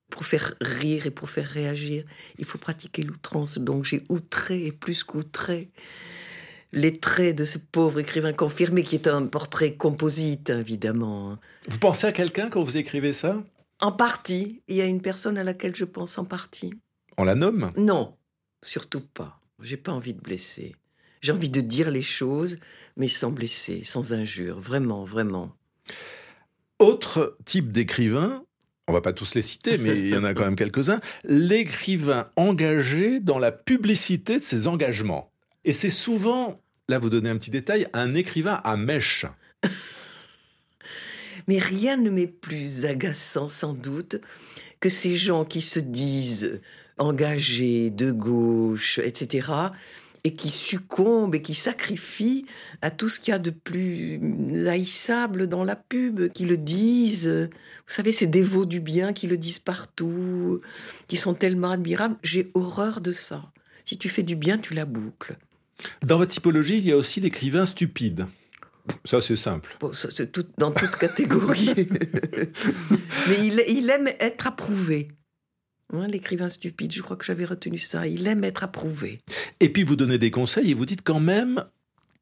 Pour 0.10 0.25
faire 0.25 0.56
rire 0.60 1.06
et 1.06 1.12
pour 1.12 1.30
faire 1.30 1.48
réagir, 1.48 2.04
il 2.38 2.44
faut 2.44 2.58
pratiquer 2.58 3.01
l'outrance. 3.04 3.58
Donc 3.60 3.86
j'ai 3.86 4.04
outré 4.10 4.66
et 4.66 4.72
plus 4.74 5.06
qu'outré 5.06 5.70
les 6.74 6.98
traits 7.00 7.36
de 7.36 7.46
ce 7.46 7.58
pauvre 7.58 8.00
écrivain 8.00 8.34
confirmé 8.34 8.84
qui 8.84 8.96
est 8.96 9.08
un 9.08 9.25
portrait 9.25 9.75
composite, 9.75 10.50
évidemment. 10.50 11.38
Vous 11.68 11.80
pensez 11.80 12.08
à 12.08 12.12
quelqu'un 12.12 12.50
quand 12.50 12.63
vous 12.63 12.78
écrivez 12.78 13.13
ça? 13.13 13.44
En 13.80 13.92
partie, 13.92 14.62
il 14.68 14.75
y 14.75 14.82
a 14.82 14.86
une 14.86 15.01
personne 15.01 15.38
à 15.38 15.44
laquelle 15.44 15.75
je 15.75 15.86
pense 15.86 16.18
en 16.18 16.25
partie. 16.25 16.74
On 17.18 17.24
la 17.24 17.36
nomme? 17.36 17.72
Non, 17.78 18.16
surtout 18.63 19.01
pas. 19.01 19.40
J'ai 19.62 19.78
pas 19.78 19.92
envie 19.92 20.13
de 20.13 20.22
blesser. 20.22 20.75
J'ai 21.22 21.32
envie 21.32 21.50
de 21.50 21.62
dire 21.62 21.92
les 21.92 22.01
choses, 22.01 22.58
mais 22.96 23.08
sans 23.08 23.32
blesser, 23.32 23.84
sans 23.84 24.13
injure. 24.13 24.60
Vraiment, 24.60 25.04
vraiment. 25.04 25.56
Autre 26.80 27.38
type 27.46 27.72
d'écrivain, 27.72 28.44
on 28.88 28.94
va 28.94 29.01
pas 29.01 29.13
tous 29.13 29.36
les 29.36 29.42
citer, 29.42 29.78
mais 29.78 29.98
il 29.98 30.10
y 30.10 30.18
en 30.18 30.24
a 30.24 30.34
quand 30.34 30.46
même 30.46 30.56
quelques-uns, 30.58 31.00
l'écrivain 31.24 32.30
engagé 32.38 33.20
dans 33.20 33.40
la 33.40 33.51
publicité 33.51 34.40
de 34.40 34.44
ses 34.44 34.68
engagements. 34.68 35.31
Et 35.63 35.74
c'est 35.74 35.91
souvent, 35.91 36.60
là 36.89 37.00
vous 37.00 37.10
donnez 37.10 37.30
un 37.30 37.38
petit 37.38 37.51
détail, 37.51 37.88
un 37.94 38.15
écrivain 38.15 38.62
à 38.63 38.77
mèche. 38.77 39.25
Mais 41.48 41.60
rien 41.60 41.98
ne 41.98 42.10
m'est 42.10 42.27
plus 42.27 42.86
agaçant, 42.86 43.50
sans 43.50 43.74
doute, 43.74 44.18
que 44.80 44.89
ces 44.89 45.15
gens 45.15 45.46
qui 45.46 45.62
se 45.62 45.80
disent 45.80 46.62
engagés, 46.98 47.89
de 47.89 48.12
gauche, 48.12 49.00
etc., 49.00 49.50
et 50.24 50.36
qui 50.36 50.51
succombent 50.51 51.34
et 51.34 51.41
qui 51.41 51.56
sacrifient 51.56 52.46
à 52.84 52.91
tout 52.91 53.10
ce 53.10 53.20
qu'il 53.20 53.32
y 53.32 53.36
a 53.36 53.39
de 53.39 53.50
plus 53.50 54.68
haïssable 54.68 55.48
dans 55.48 55.63
la 55.63 55.75
pub, 55.75 56.32
qui 56.32 56.46
le 56.46 56.58
disent. 56.58 57.27
Vous 57.27 57.94
savez, 57.94 58.12
ces 58.12 58.27
dévots 58.27 58.65
du 58.65 58.80
bien 58.80 59.13
qui 59.13 59.25
le 59.25 59.38
disent 59.38 59.58
partout, 59.58 60.62
qui 61.08 61.18
sont 61.18 61.34
tellement 61.34 61.72
admirables. 61.72 62.18
J'ai 62.22 62.51
horreur 62.53 63.01
de 63.01 63.12
ça. 63.12 63.51
Si 63.84 63.98
tu 63.98 64.10
fais 64.10 64.22
du 64.22 64.36
bien, 64.36 64.60
tu 64.60 64.75
la 64.75 64.86
boucles. 64.86 65.38
Dans 66.06 66.18
votre 66.18 66.32
typologie, 66.32 66.78
il 66.78 66.86
y 66.86 66.92
a 66.92 66.98
aussi 66.98 67.20
l'écrivain 67.20 67.66
stupide. 67.66 68.28
Ça, 69.06 69.22
c'est 69.22 69.36
simple. 69.36 69.76
Bon, 69.80 69.94
ça, 69.94 70.10
c'est 70.14 70.32
tout- 70.32 70.46
dans 70.58 70.72
toute 70.72 70.96
catégorie. 70.98 71.74
Mais 73.28 73.46
il, 73.46 73.64
il 73.68 73.90
aime 73.90 74.08
être 74.20 74.48
approuvé. 74.48 75.10
Hein, 75.94 76.08
L'écrivain 76.08 76.50
stupide, 76.50 76.92
je 76.92 77.02
crois 77.02 77.16
que 77.18 77.26
j'avais 77.26 77.46
retenu 77.46 77.78
ça. 77.78 78.08
Il 78.08 78.26
aime 78.28 78.44
être 78.44 78.64
approuvé. 78.64 79.20
Et 79.60 79.70
puis 79.70 79.84
vous 79.84 79.96
donnez 79.96 80.18
des 80.18 80.32
conseils 80.32 80.72
et 80.72 80.74
vous 80.74 80.86
dites 80.86 81.02
quand 81.04 81.20
même, 81.20 81.66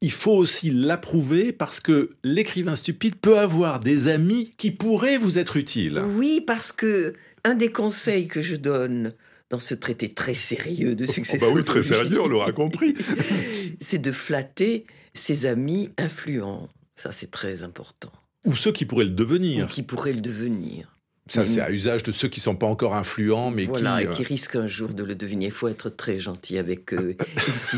il 0.00 0.10
faut 0.12 0.34
aussi 0.34 0.70
l'approuver 0.70 1.52
parce 1.52 1.78
que 1.80 2.10
l'écrivain 2.24 2.76
stupide 2.76 3.16
peut 3.16 3.38
avoir 3.38 3.80
des 3.80 4.08
amis 4.08 4.52
qui 4.58 4.70
pourraient 4.70 5.18
vous 5.18 5.38
être 5.38 5.56
utiles. 5.56 6.02
Oui, 6.16 6.42
parce 6.46 6.72
que 6.72 7.14
un 7.44 7.54
des 7.54 7.70
conseils 7.72 8.26
que 8.28 8.42
je 8.42 8.56
donne 8.56 9.14
dans 9.50 9.58
ce 9.58 9.74
traité 9.74 10.08
très 10.08 10.34
sérieux 10.34 10.94
de 10.94 11.06
succès 11.06 11.38
Oh 11.42 11.46
bah 11.46 11.52
oui, 11.54 11.64
très 11.64 11.82
sérieux, 11.82 12.20
on 12.22 12.28
l'aura 12.28 12.52
compris. 12.52 12.94
c'est 13.80 13.98
de 13.98 14.12
flatter 14.12 14.86
ses 15.12 15.46
amis 15.46 15.90
influents. 15.98 16.68
Ça, 16.96 17.12
c'est 17.12 17.30
très 17.30 17.62
important. 17.62 18.12
Ou 18.46 18.56
ceux 18.56 18.72
qui 18.72 18.86
pourraient 18.86 19.04
le 19.04 19.10
Ou 19.10 19.14
devenir. 19.14 19.66
qui 19.68 19.82
pourraient 19.82 20.12
le 20.12 20.20
devenir. 20.20 20.96
Ça, 21.28 21.46
c'est 21.46 21.60
à 21.60 21.70
usage 21.70 22.02
de 22.02 22.10
ceux 22.10 22.26
qui 22.26 22.40
sont 22.40 22.56
pas 22.56 22.66
encore 22.66 22.96
influents, 22.96 23.52
mais 23.52 23.66
voilà, 23.66 23.98
qui... 23.98 24.02
et 24.02 24.06
euh, 24.08 24.10
qui 24.10 24.22
risquent 24.24 24.56
un 24.56 24.66
jour 24.66 24.88
de 24.88 25.04
le 25.04 25.14
devenir. 25.14 25.48
Il 25.48 25.52
faut 25.52 25.68
être 25.68 25.88
très 25.88 26.18
gentil 26.18 26.58
avec 26.58 26.92
eux. 26.92 27.14
et, 27.36 27.52
si, 27.52 27.76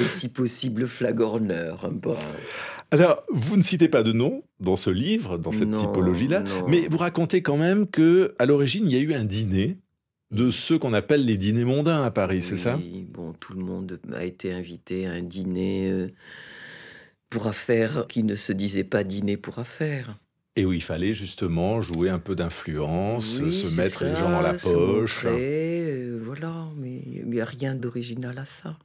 et 0.00 0.08
si 0.08 0.28
possible, 0.30 0.88
flagorneur. 0.88 1.84
un 1.84 1.94
peu. 1.96 2.10
Alors, 2.90 3.22
vous 3.30 3.56
ne 3.56 3.62
citez 3.62 3.88
pas 3.88 4.02
de 4.02 4.10
nom 4.10 4.42
dans 4.58 4.74
ce 4.74 4.90
livre, 4.90 5.38
dans 5.38 5.52
cette 5.52 5.74
typologie-là, 5.74 6.42
mais 6.66 6.88
vous 6.88 6.98
racontez 6.98 7.40
quand 7.40 7.56
même 7.56 7.86
que 7.86 8.34
à 8.38 8.46
l'origine, 8.46 8.84
il 8.86 8.92
y 8.92 8.96
a 8.96 9.00
eu 9.00 9.14
un 9.14 9.24
dîner 9.24 9.78
de 10.34 10.50
ceux 10.50 10.78
qu'on 10.78 10.92
appelle 10.92 11.24
les 11.24 11.36
dîners 11.36 11.64
mondains 11.64 12.02
à 12.04 12.10
Paris, 12.10 12.42
c'est 12.42 12.56
ça? 12.56 12.78
Bon, 13.12 13.32
tout 13.38 13.54
le 13.54 13.62
monde 13.62 13.98
a 14.14 14.24
été 14.24 14.52
invité 14.52 15.06
à 15.06 15.12
un 15.12 15.22
dîner 15.22 15.90
euh, 15.90 16.08
pour 17.30 17.46
affaires 17.46 18.06
qui 18.08 18.22
ne 18.22 18.34
se 18.34 18.52
disait 18.52 18.84
pas 18.84 19.04
dîner 19.04 19.36
pour 19.36 19.58
affaires. 19.58 20.16
Et 20.56 20.64
où 20.64 20.72
il 20.72 20.82
fallait 20.82 21.14
justement 21.14 21.82
jouer 21.82 22.10
un 22.10 22.20
peu 22.20 22.36
d'influence, 22.36 23.40
Oui, 23.42 23.52
se 23.52 23.76
mettre 23.76 24.04
les 24.04 24.14
gens 24.14 24.30
dans 24.30 24.40
la 24.40 24.52
poche. 24.54 25.24
montrer, 25.24 25.84
euh, 25.90 26.20
voilà, 26.24 26.68
mais 26.76 27.02
il 27.06 27.28
n'y 27.28 27.40
a 27.40 27.44
rien 27.44 27.74
d'original 27.74 28.38
à 28.38 28.44
ça. 28.44 28.78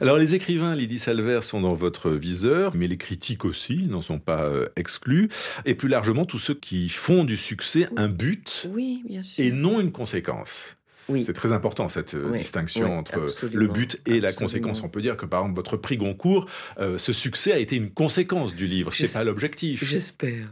Alors 0.00 0.18
les 0.18 0.34
écrivains, 0.34 0.74
Lydie 0.74 0.98
Salver, 0.98 1.38
sont 1.42 1.60
dans 1.60 1.74
votre 1.74 2.10
viseur, 2.10 2.74
mais 2.74 2.88
les 2.88 2.96
critiques 2.96 3.44
aussi 3.44 3.86
n'en 3.86 4.02
sont 4.02 4.18
pas 4.18 4.42
euh, 4.46 4.66
exclus. 4.74 5.28
Et 5.66 5.76
plus 5.76 5.88
largement, 5.88 6.24
tous 6.24 6.40
ceux 6.40 6.54
qui 6.54 6.88
font 6.88 7.22
du 7.22 7.36
succès 7.36 7.86
un 7.96 8.08
but 8.08 8.66
Oui, 8.72 9.04
bien 9.08 9.22
sûr. 9.22 9.44
et 9.44 9.52
non 9.52 9.80
une 9.80 9.92
conséquence. 9.92 10.74
Oui. 11.08 11.24
C'est 11.24 11.32
très 11.32 11.52
important 11.52 11.88
cette 11.88 12.14
euh, 12.14 12.30
Oui, 12.30 12.38
distinction 12.38 12.86
oui, 12.86 12.98
entre 12.98 13.24
absolument, 13.24 13.60
le 13.60 13.68
but 13.68 14.00
et 14.06 14.20
la 14.20 14.32
conséquence. 14.32 14.82
On 14.82 14.88
peut 14.88 15.02
dire 15.02 15.16
que 15.16 15.26
par 15.26 15.40
exemple 15.40 15.56
votre 15.56 15.76
prix 15.76 15.96
Goncourt, 15.96 16.46
euh, 16.78 16.98
ce 16.98 17.12
succès 17.12 17.52
a 17.52 17.58
été 17.58 17.76
une 17.76 17.90
conséquence 17.90 18.54
du 18.54 18.66
livre, 18.66 18.92
c'est 18.92 19.12
pas 19.12 19.24
l'objectif. 19.24 19.84
J'espère. 19.84 20.46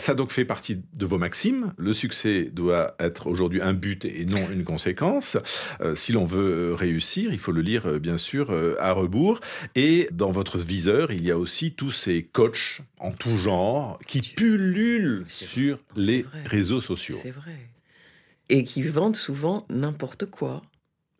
Ça 0.00 0.14
donc 0.14 0.30
fait 0.30 0.44
partie 0.44 0.80
de 0.92 1.06
vos 1.06 1.18
maximes. 1.18 1.74
Le 1.76 1.92
succès 1.92 2.44
doit 2.52 2.94
être 3.00 3.26
aujourd'hui 3.26 3.60
un 3.60 3.72
but 3.72 4.04
et 4.04 4.24
non 4.26 4.48
une 4.48 4.62
conséquence. 4.62 5.36
Euh, 5.80 5.96
si 5.96 6.12
l'on 6.12 6.24
veut 6.24 6.72
réussir, 6.72 7.32
il 7.32 7.40
faut 7.40 7.50
le 7.50 7.62
lire 7.62 7.86
euh, 7.86 7.98
bien 7.98 8.16
sûr 8.16 8.52
euh, 8.52 8.76
à 8.78 8.92
rebours. 8.92 9.40
Et 9.74 10.08
dans 10.12 10.30
votre 10.30 10.58
viseur, 10.58 11.10
il 11.10 11.24
y 11.24 11.32
a 11.32 11.38
aussi 11.38 11.72
tous 11.72 11.90
ces 11.90 12.22
coachs 12.22 12.80
en 13.00 13.10
tout 13.10 13.36
genre 13.38 13.98
qui 14.06 14.20
pullulent 14.20 15.24
sur 15.26 15.78
les 15.96 16.22
vrai. 16.22 16.42
réseaux 16.44 16.80
sociaux. 16.80 17.18
C'est 17.20 17.32
vrai. 17.32 17.68
Et 18.48 18.64
qui 18.64 18.82
vendent 18.82 19.16
souvent 19.16 19.66
n'importe 19.68 20.26
quoi. 20.26 20.62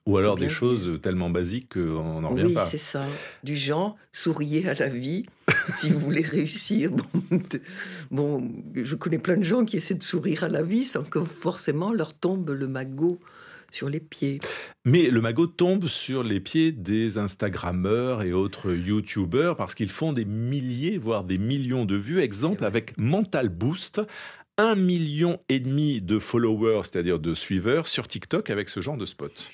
Ou 0.09 0.17
alors 0.17 0.37
des 0.37 0.49
choses 0.49 0.99
tellement 1.03 1.29
basiques 1.29 1.75
qu'on 1.75 2.23
n'en 2.23 2.31
revient 2.31 2.47
oui, 2.47 2.55
pas. 2.55 2.65
c'est 2.65 2.79
ça. 2.79 3.05
Du 3.45 3.55
genre, 3.55 3.95
souriez 4.11 4.67
à 4.67 4.73
la 4.73 4.89
vie 4.89 5.27
si 5.77 5.91
vous 5.91 5.99
voulez 5.99 6.23
réussir. 6.23 6.91
Bon, 8.11 8.51
je 8.75 8.95
connais 8.95 9.19
plein 9.19 9.37
de 9.37 9.43
gens 9.43 9.67
qui 9.67 9.77
essaient 9.77 9.95
de 9.95 10.03
sourire 10.03 10.45
à 10.45 10.49
la 10.49 10.63
vie 10.63 10.87
sans 10.87 11.05
que 11.05 11.21
forcément 11.21 11.93
leur 11.93 12.15
tombe 12.15 12.49
le 12.49 12.67
magot 12.67 13.21
sur 13.71 13.91
les 13.91 14.01
pieds. 14.01 14.41
Mais 14.87 15.11
le 15.11 15.21
magot 15.21 15.47
tombe 15.47 15.89
sur 15.89 16.23
les 16.23 16.41
pieds 16.41 16.73
des 16.73 17.19
Instagrammeurs 17.19 18.23
et 18.23 18.33
autres 18.33 18.73
YouTubeurs 18.73 19.57
parce 19.57 19.75
qu'ils 19.75 19.91
font 19.91 20.13
des 20.13 20.25
milliers, 20.25 20.97
voire 20.97 21.25
des 21.25 21.37
millions 21.37 21.85
de 21.85 21.97
vues. 21.97 22.21
Exemple 22.21 22.65
avec 22.65 22.97
Mental 22.97 23.51
Boost, 23.51 24.01
un 24.59 24.75
million 24.75 25.39
et 25.49 25.61
demi 25.61 26.01
de 26.01 26.19
followers, 26.19 26.81
c'est-à-dire 26.83 27.21
de 27.21 27.33
suiveurs 27.33 27.87
sur 27.87 28.09
TikTok 28.09 28.51
avec 28.51 28.69
ce 28.69 28.81
genre 28.81 28.97
de 28.97 29.07
spot. 29.07 29.51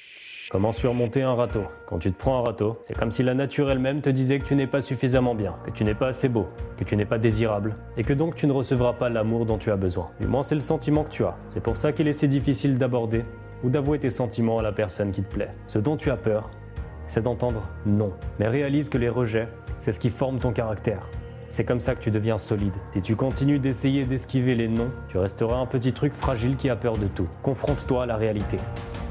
Comment 0.50 0.72
surmonter 0.72 1.22
un 1.22 1.34
râteau? 1.34 1.64
Quand 1.86 1.98
tu 1.98 2.10
te 2.10 2.18
prends 2.18 2.38
un 2.38 2.42
râteau, 2.42 2.78
c'est 2.82 2.96
comme 2.96 3.10
si 3.10 3.22
la 3.22 3.34
nature 3.34 3.70
elle-même 3.70 4.00
te 4.00 4.08
disait 4.08 4.38
que 4.38 4.46
tu 4.46 4.54
n'es 4.54 4.66
pas 4.66 4.80
suffisamment 4.80 5.34
bien, 5.34 5.56
que 5.64 5.70
tu 5.70 5.84
n'es 5.84 5.94
pas 5.94 6.08
assez 6.08 6.30
beau, 6.30 6.48
que 6.78 6.84
tu 6.84 6.96
n'es 6.96 7.04
pas 7.04 7.18
désirable, 7.18 7.76
et 7.98 8.04
que 8.04 8.14
donc 8.14 8.34
tu 8.34 8.46
ne 8.46 8.52
recevras 8.52 8.94
pas 8.94 9.10
l'amour 9.10 9.44
dont 9.44 9.58
tu 9.58 9.70
as 9.70 9.76
besoin. 9.76 10.06
Du 10.20 10.26
moins, 10.26 10.42
c'est 10.42 10.54
le 10.54 10.62
sentiment 10.62 11.04
que 11.04 11.10
tu 11.10 11.24
as. 11.24 11.36
C'est 11.50 11.62
pour 11.62 11.76
ça 11.76 11.92
qu'il 11.92 12.08
est 12.08 12.14
si 12.14 12.26
difficile 12.26 12.78
d'aborder 12.78 13.24
ou 13.62 13.68
d'avouer 13.68 13.98
tes 13.98 14.10
sentiments 14.10 14.58
à 14.58 14.62
la 14.62 14.72
personne 14.72 15.12
qui 15.12 15.22
te 15.22 15.32
plaît. 15.32 15.50
Ce 15.66 15.78
dont 15.78 15.98
tu 15.98 16.10
as 16.10 16.16
peur, 16.16 16.50
c'est 17.08 17.22
d'entendre 17.22 17.68
non. 17.84 18.14
Mais 18.38 18.48
réalise 18.48 18.88
que 18.88 18.98
les 18.98 19.10
rejets, 19.10 19.48
c'est 19.78 19.92
ce 19.92 20.00
qui 20.00 20.08
forme 20.08 20.38
ton 20.38 20.52
caractère. 20.52 21.10
C'est 21.54 21.64
comme 21.64 21.78
ça 21.78 21.94
que 21.94 22.02
tu 22.02 22.10
deviens 22.10 22.36
solide. 22.36 22.72
Si 22.94 23.00
tu 23.00 23.14
continues 23.14 23.60
d'essayer 23.60 24.06
d'esquiver 24.06 24.56
les 24.56 24.66
noms, 24.66 24.90
tu 25.08 25.18
resteras 25.18 25.54
un 25.54 25.66
petit 25.66 25.92
truc 25.92 26.12
fragile 26.12 26.56
qui 26.56 26.68
a 26.68 26.74
peur 26.74 26.98
de 26.98 27.06
tout. 27.06 27.28
Confronte-toi 27.44 28.02
à 28.02 28.06
la 28.06 28.16
réalité. 28.16 28.56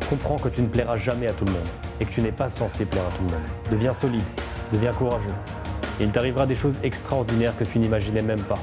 Comprends 0.10 0.36
que 0.36 0.50
tu 0.50 0.62
ne 0.62 0.68
plairas 0.68 0.98
jamais 0.98 1.28
à 1.28 1.32
tout 1.32 1.46
le 1.46 1.54
monde 1.54 1.68
et 2.02 2.06
que 2.06 2.12
tu 2.12 2.22
n'es 2.22 2.34
pas 2.34 2.50
censé 2.50 2.84
plaire 2.84 3.06
à 3.06 3.12
tout 3.12 3.24
le 3.24 3.32
monde. 3.32 3.48
Deviens 3.72 3.94
solide, 3.94 4.26
deviens 4.74 4.92
courageux. 4.92 5.32
Et 6.02 6.04
il 6.04 6.12
t'arrivera 6.12 6.46
des 6.46 6.56
choses 6.56 6.80
extraordinaires 6.84 7.56
que 7.58 7.64
tu 7.64 7.80
n'imaginais 7.80 8.22
même 8.22 8.42
pas. 8.42 8.60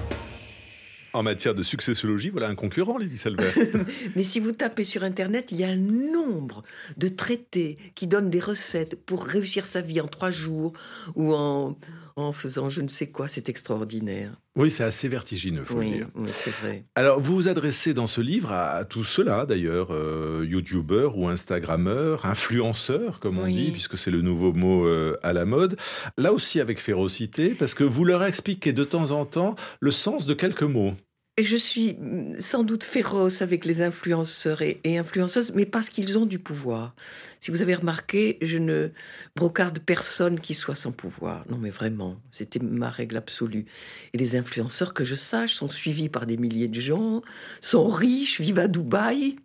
En 1.14 1.22
matière 1.22 1.54
de 1.54 1.62
successologie, 1.62 2.28
voilà 2.28 2.48
un 2.48 2.54
concurrent, 2.54 2.98
Lydie 2.98 3.16
Salver. 3.16 3.50
Mais 4.14 4.24
si 4.24 4.40
vous 4.40 4.52
tapez 4.52 4.84
sur 4.84 5.04
Internet, 5.04 5.52
il 5.52 5.58
y 5.58 5.64
a 5.64 5.68
un 5.68 5.76
nombre 5.76 6.64
de 6.98 7.08
traités 7.08 7.78
qui 7.94 8.06
donnent 8.06 8.30
des 8.30 8.40
recettes 8.40 8.94
pour 9.06 9.24
réussir 9.24 9.64
sa 9.64 9.80
vie 9.80 10.02
en 10.02 10.06
trois 10.06 10.30
jours 10.30 10.74
ou 11.16 11.34
en, 11.34 11.76
en 12.16 12.32
faisant 12.32 12.68
je 12.68 12.82
ne 12.82 12.88
sais 12.88 13.08
quoi. 13.10 13.28
C'est 13.28 13.48
extraordinaire. 13.48 14.32
oui, 14.56 14.70
c'est 14.70 14.84
assez 14.84 15.08
vertigineux, 15.08 15.64
faut 15.64 15.74
le 15.74 15.80
Oui, 15.80 15.90
dire. 15.92 16.06
oui, 16.14 16.28
c'est 16.32 16.50
vrai. 16.62 16.84
Alors, 16.94 17.20
vous 17.20 17.34
vous 17.36 17.48
adressez 17.48 17.94
dans 17.94 18.06
ce 18.06 18.20
livre 18.20 18.52
à, 18.52 18.70
à 18.70 18.84
tous 18.84 19.04
ceux-là, 19.04 19.46
d'ailleurs, 19.46 19.88
euh, 19.92 20.44
youtubeurs 20.48 21.16
ou 21.16 21.28
instagrammeurs, 21.28 22.26
influenceurs, 22.26 23.20
comme 23.20 23.38
on 23.38 23.44
Oui. 23.44 23.54
dit, 23.54 23.70
puisque 23.72 23.96
c'est 23.98 24.10
le 24.10 24.22
nouveau 24.22 24.52
mot 24.52 24.86
euh, 24.86 25.16
à 25.22 25.32
la 25.32 25.44
mode. 25.44 25.76
Là 26.18 26.32
aussi 26.32 26.60
avec 26.60 26.80
férocité, 26.80 27.50
parce 27.50 27.74
que 27.74 27.84
vous 27.84 28.04
leur 28.04 28.24
expliquez 28.24 28.72
de 28.72 28.84
temps 28.84 29.10
en 29.12 29.24
temps 29.24 29.54
le 29.80 29.90
sens 29.90 30.26
de 30.26 30.34
quelques 30.34 30.62
mots. 30.62 30.94
Et 31.36 31.42
je 31.42 31.56
suis 31.56 31.94
mm, 31.94 32.38
sans 32.38 32.64
doute 32.64 32.84
féroce 32.84 33.42
avec 33.42 33.64
les 33.64 33.82
influenceurs 33.82 34.62
et, 34.62 34.80
et 34.84 34.98
influenceuses, 34.98 35.52
mais 35.54 35.66
parce 35.66 35.88
qu'ils 35.88 36.18
ont 36.18 36.26
du 36.26 36.38
pouvoir. 36.38 36.94
Si 37.40 37.50
vous 37.50 37.62
avez 37.62 37.74
remarqué, 37.74 38.36
je 38.42 38.58
ne 38.58 38.90
brocarde 39.36 39.78
personne 39.78 40.40
qui 40.40 40.54
soit 40.54 40.74
sans 40.74 40.92
pouvoir. 40.92 41.44
Non, 41.48 41.56
mais 41.56 41.70
vraiment, 41.70 42.20
c'était 42.30 42.60
ma 42.60 42.90
règle 42.90 43.16
absolue. 43.16 43.64
Et 44.12 44.18
les 44.18 44.36
influenceurs, 44.36 44.92
que 44.92 45.04
je 45.04 45.14
sache, 45.14 45.54
sont 45.54 45.70
suivis 45.70 46.08
par 46.08 46.26
des 46.26 46.36
milliers 46.36 46.68
de 46.68 46.80
gens, 46.80 47.22
sont 47.60 47.88
riches, 47.88 48.40
vivent 48.40 48.58
à 48.58 48.68
Dubaï. 48.68 49.36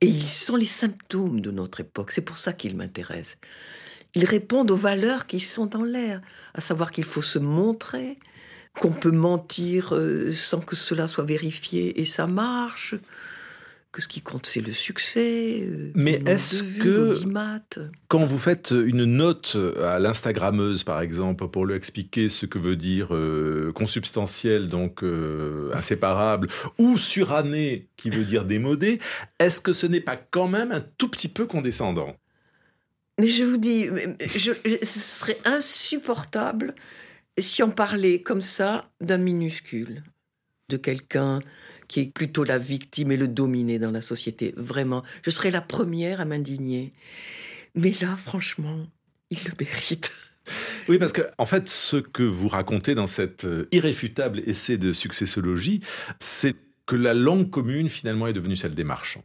Et 0.00 0.06
ils 0.06 0.28
sont 0.28 0.56
les 0.56 0.66
symptômes 0.66 1.40
de 1.40 1.50
notre 1.50 1.80
époque. 1.80 2.12
C'est 2.12 2.20
pour 2.22 2.36
ça 2.36 2.52
qu'ils 2.52 2.76
m'intéressent. 2.76 3.38
Ils 4.14 4.24
répondent 4.24 4.70
aux 4.70 4.76
valeurs 4.76 5.26
qui 5.26 5.40
sont 5.40 5.66
dans 5.66 5.84
l'air, 5.84 6.22
à 6.54 6.62
savoir 6.62 6.90
qu'il 6.90 7.04
faut 7.04 7.22
se 7.22 7.38
montrer, 7.38 8.18
qu'on 8.80 8.92
peut 8.92 9.10
mentir 9.10 9.94
euh, 9.94 10.32
sans 10.32 10.60
que 10.60 10.76
cela 10.76 11.08
soit 11.08 11.24
vérifié 11.24 12.00
et 12.00 12.04
ça 12.04 12.26
marche, 12.26 12.94
que 13.92 14.02
ce 14.02 14.08
qui 14.08 14.20
compte 14.20 14.44
c'est 14.44 14.60
le 14.60 14.72
succès. 14.72 15.62
euh, 15.62 15.90
Mais 15.94 16.20
est-ce 16.26 16.62
que-. 16.62 17.14
Quand 18.08 18.26
vous 18.26 18.36
faites 18.36 18.72
une 18.76 19.04
note 19.06 19.56
à 19.82 19.98
l'instagrammeuse, 19.98 20.84
par 20.84 21.00
exemple, 21.00 21.48
pour 21.48 21.64
lui 21.64 21.74
expliquer 21.74 22.28
ce 22.28 22.44
que 22.44 22.58
veut 22.58 22.76
dire 22.76 23.14
euh, 23.14 23.72
consubstantiel, 23.72 24.68
donc 24.68 25.02
euh, 25.02 25.70
inséparable, 25.74 26.48
ou 26.78 26.98
suranné, 26.98 27.88
qui 27.96 28.10
veut 28.10 28.24
dire 28.24 28.44
démodé, 28.44 28.98
est-ce 29.38 29.62
que 29.62 29.72
ce 29.72 29.86
n'est 29.86 30.02
pas 30.02 30.16
quand 30.16 30.48
même 30.48 30.72
un 30.72 30.84
tout 30.98 31.08
petit 31.08 31.28
peu 31.28 31.46
condescendant? 31.46 32.14
Mais 33.18 33.26
je 33.28 33.44
vous 33.44 33.56
dis, 33.56 33.86
je- 34.36 34.52
je- 34.66 34.84
ce 34.84 34.98
serait 34.98 35.38
insupportable 35.46 36.74
si 37.38 37.62
on 37.62 37.70
parlait 37.70 38.22
comme 38.22 38.42
ça 38.42 38.90
d'un 39.00 39.18
minuscule, 39.18 40.02
de 40.68 40.76
quelqu'un 40.76 41.40
qui 41.88 42.00
est 42.00 42.12
plutôt 42.12 42.44
la 42.44 42.58
victime 42.58 43.12
et 43.12 43.16
le 43.16 43.28
dominé 43.28 43.78
dans 43.78 43.90
la 43.90 44.00
société. 44.00 44.54
Vraiment, 44.56 45.04
je 45.22 45.30
serais 45.30 45.50
la 45.50 45.60
première 45.60 46.20
à 46.20 46.24
m'indigner. 46.24 46.92
Mais 47.74 47.92
là, 48.00 48.16
franchement, 48.16 48.86
il 49.30 49.38
le 49.44 49.52
mérite. 49.58 50.12
Oui, 50.88 50.98
parce 50.98 51.12
que 51.12 51.22
en 51.38 51.46
fait, 51.46 51.68
ce 51.68 51.96
que 51.96 52.22
vous 52.22 52.46
racontez 52.46 52.94
dans 52.94 53.08
cet 53.08 53.44
euh, 53.44 53.66
irréfutable 53.72 54.40
essai 54.46 54.78
de 54.78 54.92
successologie, 54.92 55.80
c'est 56.20 56.54
que 56.86 56.94
la 56.94 57.14
langue 57.14 57.50
commune, 57.50 57.90
finalement, 57.90 58.28
est 58.28 58.32
devenue 58.32 58.54
celle 58.54 58.76
des 58.76 58.84
marchands. 58.84 59.24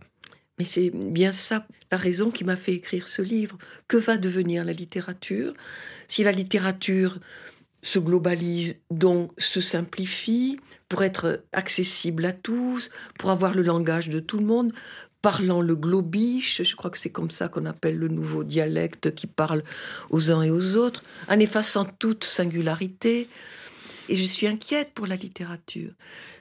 Mais 0.57 0.65
c'est 0.65 0.89
bien 0.89 1.31
ça 1.31 1.67
la 1.91 1.97
raison 1.97 2.31
qui 2.31 2.43
m'a 2.43 2.55
fait 2.55 2.73
écrire 2.73 3.07
ce 3.07 3.21
livre. 3.21 3.59
Que 3.87 3.97
va 3.97 4.17
devenir 4.17 4.63
la 4.63 4.73
littérature? 4.73 5.53
Si 6.07 6.23
la 6.23 6.31
littérature 6.31 7.19
se 7.81 7.99
globalise, 7.99 8.77
donc 8.89 9.31
se 9.37 9.61
simplifie 9.61 10.59
pour 10.89 11.03
être 11.03 11.43
accessible 11.53 12.25
à 12.25 12.33
tous, 12.33 12.89
pour 13.17 13.31
avoir 13.31 13.53
le 13.53 13.61
langage 13.61 14.09
de 14.09 14.19
tout 14.19 14.37
le 14.37 14.45
monde, 14.45 14.73
parlant 15.21 15.61
le 15.61 15.75
globiche, 15.75 16.63
je 16.63 16.75
crois 16.75 16.89
que 16.89 16.97
c'est 16.97 17.11
comme 17.11 17.31
ça 17.31 17.47
qu'on 17.47 17.65
appelle 17.65 17.97
le 17.97 18.07
nouveau 18.07 18.43
dialecte 18.43 19.13
qui 19.13 19.27
parle 19.27 19.63
aux 20.09 20.31
uns 20.31 20.41
et 20.41 20.51
aux 20.51 20.75
autres, 20.77 21.03
en 21.29 21.39
effaçant 21.39 21.85
toute 21.85 22.23
singularité. 22.23 23.29
Et 24.09 24.15
je 24.15 24.23
suis 24.25 24.47
inquiète 24.47 24.91
pour 24.93 25.07
la 25.07 25.15
littérature. 25.15 25.91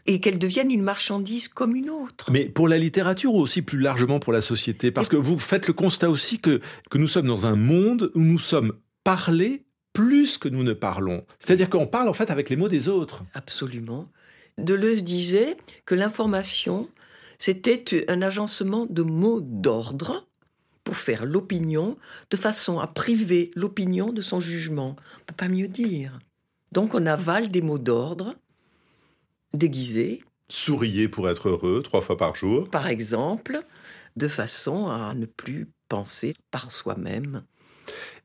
Et 0.07 0.19
qu'elle 0.19 0.39
devienne 0.39 0.71
une 0.71 0.83
marchandise 0.83 1.47
comme 1.47 1.77
une 1.77 1.91
autre. 1.91 2.33
Mais 2.33 2.47
pour 2.47 2.69
la 2.69 2.79
littérature 2.79 3.35
ou 3.35 3.41
aussi 3.41 3.63
plus 3.63 3.79
largement 3.79 4.19
pour 4.19 4.33
la 4.33 4.41
société 4.41 4.91
Parce 4.91 5.09
que 5.09 5.17
vous 5.17 5.39
faites 5.39 5.69
le 5.69 5.75
constat 5.75 6.11
aussi 6.11 6.41
que, 6.41 6.61
que 6.91 6.99
nous 6.99 7.07
sommes 7.07 7.27
dans 7.27 7.47
un 7.47 7.55
monde 7.55 8.11
où 8.15 8.21
nous 8.21 8.41
sommes 8.41 8.73
parlés 9.05 9.63
plus 9.93 10.39
que 10.39 10.49
nous 10.49 10.63
ne 10.63 10.73
parlons. 10.73 11.25
C'est-à-dire 11.39 11.69
qu'on 11.69 11.87
parle 11.87 12.09
en 12.09 12.15
fait 12.15 12.31
avec 12.31 12.51
les 12.51 12.57
mots 12.57 12.69
des 12.69 12.89
autres. 12.89 13.25
Absolument. 13.35 14.09
Deleuze 14.59 15.05
disait 15.05 15.57
que 15.87 15.95
l'information, 15.95 16.89
c'était 17.39 18.05
un 18.11 18.23
agencement 18.23 18.87
de 18.89 19.03
mots 19.03 19.41
d'ordre 19.41 20.27
pour 20.85 20.97
faire 20.97 21.25
l'opinion, 21.25 21.97
de 22.31 22.37
façon 22.37 22.79
à 22.79 22.87
priver 22.87 23.51
l'opinion 23.55 24.13
de 24.13 24.21
son 24.21 24.41
jugement. 24.41 24.97
On 24.97 25.19
ne 25.21 25.25
peut 25.27 25.35
pas 25.37 25.49
mieux 25.49 25.69
dire. 25.69 26.19
Donc 26.73 26.95
on 26.95 27.07
avale 27.07 27.51
des 27.51 27.63
mots 27.63 27.79
d'ordre 27.79 28.35
déguisés, 29.53 30.23
Souriez 30.49 31.07
pour 31.07 31.29
être 31.31 31.49
heureux 31.49 31.81
trois 31.83 32.01
fois 32.01 32.17
par 32.17 32.35
jour. 32.35 32.69
par 32.71 32.89
exemple, 32.89 33.61
de 34.17 34.27
façon 34.27 34.89
à 34.89 35.15
ne 35.15 35.27
plus 35.27 35.69
penser 35.89 36.35
par 36.51 36.73
soi-même. 36.73 37.45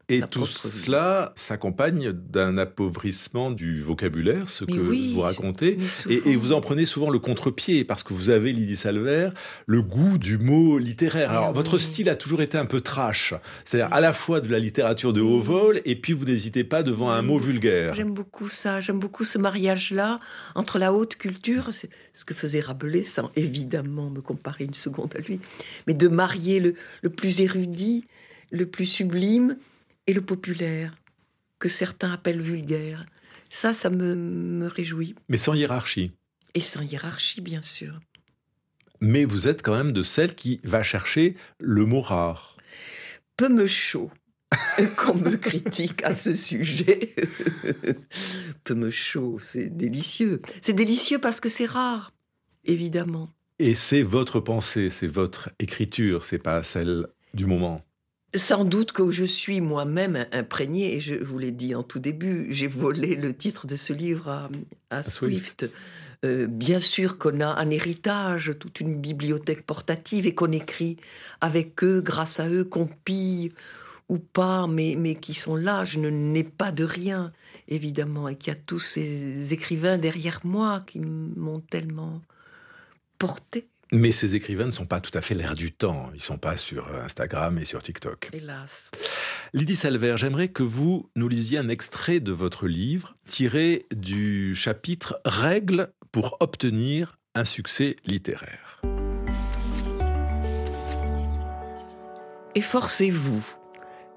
Et 0.07 0.21
tout 0.21 0.45
cela 0.45 1.33
s'accompagne 1.35 2.11
d'un 2.11 2.59
appauvrissement 2.59 3.49
du 3.49 3.81
vocabulaire, 3.81 4.49
ce 4.49 4.63
que 4.63 4.73
vous 4.73 5.21
racontez. 5.21 5.79
Et, 6.09 6.35
vous 6.35 6.53
en 6.53 6.61
prenez 6.61 6.85
souvent 6.85 7.09
le 7.09 7.17
contre-pied, 7.17 7.83
parce 7.83 8.03
que 8.03 8.13
vous 8.13 8.29
avez, 8.29 8.53
Lydie 8.53 8.75
Salver, 8.75 9.29
le 9.65 9.81
goût 9.81 10.17
du 10.17 10.37
mot 10.37 10.77
littéraire. 10.77 11.31
Alors, 11.31 11.53
votre 11.53 11.79
style 11.79 12.09
a 12.09 12.15
toujours 12.15 12.41
été 12.41 12.57
un 12.57 12.65
peu 12.65 12.81
trash. 12.81 13.33
C'est-à-dire 13.63 13.91
à 13.93 13.99
la 13.99 14.13
fois 14.13 14.41
de 14.41 14.49
la 14.49 14.59
littérature 14.59 15.11
de 15.11 15.21
haut 15.21 15.39
vol, 15.39 15.81
et 15.85 15.95
puis 15.95 16.13
vous 16.13 16.25
n'hésitez 16.25 16.63
pas 16.63 16.83
devant 16.83 17.09
un 17.09 17.21
mot 17.21 17.39
vulgaire. 17.39 17.93
J'aime 17.93 18.13
beaucoup 18.13 18.47
ça. 18.47 18.81
J'aime 18.81 18.99
beaucoup 18.99 19.23
ce 19.23 19.37
mariage-là 19.37 20.19
entre 20.53 20.77
la 20.77 20.93
haute 20.93 21.15
culture, 21.15 21.69
c'est 21.71 21.89
ce 22.13 22.25
que 22.25 22.33
faisait 22.33 22.59
Rabelais, 22.59 23.03
sans 23.03 23.31
évidemment 23.35 24.09
me 24.09 24.21
comparer 24.21 24.65
une 24.65 24.73
seconde 24.73 25.13
à 25.15 25.19
lui, 25.19 25.39
mais 25.87 25.93
de 25.93 26.07
marier 26.07 26.59
le, 26.59 26.75
le 27.01 27.09
plus 27.09 27.41
érudit, 27.41 28.05
le 28.51 28.65
plus 28.65 28.85
sublime, 28.85 29.57
et 30.07 30.13
le 30.13 30.21
populaire, 30.21 30.95
que 31.59 31.69
certains 31.69 32.11
appellent 32.11 32.41
vulgaire. 32.41 33.05
Ça, 33.49 33.73
ça 33.73 33.89
me, 33.89 34.67
réjouit. 34.67 35.15
Mais 35.29 35.37
sans 35.37 35.53
hiérarchie. 35.53 36.11
Et 36.53 36.61
sans 36.61 36.81
hiérarchie, 36.81 37.41
bien 37.41 37.61
sûr. 37.61 37.99
Mais 39.01 39.25
vous 39.25 39.47
êtes 39.47 39.61
quand 39.61 39.75
même 39.75 39.91
de 39.91 40.03
celle 40.03 40.35
qui 40.35 40.59
va 40.63 40.83
chercher 40.83 41.35
le 41.59 41.85
mot 41.85 42.01
rare. 42.01 42.55
Peu 43.37 43.49
me 43.49 43.67
chaud 43.67 44.11
qu'on 44.97 45.15
me 45.15 45.35
critique 45.35 46.03
à 46.03 46.13
ce 46.13 46.35
sujet. 46.35 47.13
Peu 48.63 48.73
me 48.73 48.89
chaud, 48.89 49.37
c'est 49.39 49.69
délicieux. 49.69 50.41
C'est 50.61 50.73
délicieux 50.73 51.19
parce 51.19 51.39
que 51.39 51.49
c'est 51.49 51.65
rare, 51.65 52.13
évidemment. 52.63 53.29
Et 53.59 53.75
c'est 53.75 54.03
votre 54.03 54.39
pensée, 54.39 54.89
c'est 54.89 55.07
votre 55.07 55.49
écriture, 55.59 56.23
c'est 56.25 56.39
pas 56.39 56.63
celle 56.63 57.07
du 57.33 57.45
moment. 57.45 57.81
Sans 58.35 58.65
doute 58.65 58.91
que 58.91 59.11
je 59.11 59.23
suis 59.23 59.61
moi-même 59.61 60.25
imprégné, 60.33 60.95
et 60.95 60.99
je 60.99 61.15
vous 61.15 61.37
l'ai 61.37 61.51
dit 61.51 61.73
en 61.73 61.83
tout 61.83 61.99
début, 61.99 62.47
j'ai 62.49 62.67
volé 62.67 63.15
le 63.15 63.33
titre 63.33 63.65
de 63.65 63.77
ce 63.77 63.93
livre 63.93 64.49
à, 64.89 65.03
Swift. 65.03 65.69
Euh, 66.25 66.47
bien 66.47 66.79
sûr 66.79 67.17
qu'on 67.17 67.39
a 67.39 67.47
un 67.47 67.69
héritage, 67.69 68.53
toute 68.59 68.81
une 68.81 68.99
bibliothèque 68.99 69.65
portative 69.65 70.25
et 70.25 70.33
qu'on 70.33 70.51
écrit 70.51 70.97
avec 71.39 71.83
eux, 71.83 72.01
grâce 72.01 72.39
à 72.39 72.49
eux, 72.49 72.65
qu'on 72.65 72.87
pille 72.87 73.53
ou 74.09 74.17
pas, 74.17 74.67
mais, 74.67 74.95
mais 74.97 75.15
qui 75.15 75.33
sont 75.33 75.55
là. 75.55 75.85
Je 75.85 75.99
ne 75.99 76.09
n'ai 76.09 76.43
pas 76.43 76.71
de 76.71 76.83
rien, 76.83 77.31
évidemment, 77.69 78.27
et 78.27 78.35
qu'il 78.35 78.53
y 78.53 78.55
a 78.55 78.59
tous 78.59 78.79
ces 78.79 79.53
écrivains 79.53 79.97
derrière 79.97 80.41
moi 80.43 80.79
qui 80.85 80.99
m'ont 80.99 81.61
tellement 81.61 82.21
porté. 83.17 83.69
Mais 83.91 84.11
ces 84.11 84.35
écrivains 84.35 84.65
ne 84.65 84.71
sont 84.71 84.85
pas 84.85 84.99
tout 84.99 85.15
à 85.15 85.21
fait 85.21 85.35
l'air 85.35 85.53
du 85.53 85.71
temps. 85.71 86.09
Ils 86.13 86.17
ne 86.17 86.21
sont 86.21 86.37
pas 86.37 86.57
sur 86.57 86.87
Instagram 86.95 87.59
et 87.59 87.65
sur 87.65 87.83
TikTok. 87.83 88.29
Hélas. 88.33 88.89
Lydie 89.53 89.75
Salver, 89.75 90.15
j'aimerais 90.17 90.47
que 90.47 90.63
vous 90.63 91.09
nous 91.15 91.27
lisiez 91.27 91.59
un 91.59 91.69
extrait 91.69 92.19
de 92.19 92.31
votre 92.31 92.67
livre 92.67 93.15
tiré 93.27 93.85
du 93.95 94.55
chapitre 94.55 95.21
Règles 95.23 95.93
pour 96.11 96.37
obtenir 96.39 97.17
un 97.35 97.45
succès 97.45 97.95
littéraire. 98.05 98.81
Efforcez-vous, 102.55 103.45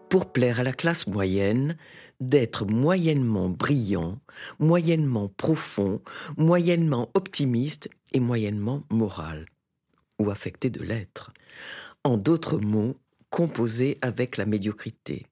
pour 0.09 0.33
plaire 0.33 0.61
à 0.61 0.63
la 0.63 0.73
classe 0.73 1.07
moyenne, 1.07 1.77
d'être 2.21 2.65
moyennement 2.65 3.49
brillant, 3.49 4.19
moyennement 4.59 5.29
profond, 5.29 6.01
moyennement 6.37 7.11
optimiste 7.15 7.89
et 8.13 8.21
moyennement 8.21 8.85
moral 8.91 9.47
ou 10.19 10.31
affecté 10.31 10.71
de 10.71 10.83
l'être. 10.83 11.33
En 12.05 12.17
d'autres 12.17 12.59
mots, 12.59 12.97
composé 13.31 13.99
avec 14.03 14.37
la 14.37 14.47
médiocrité. 14.47 15.27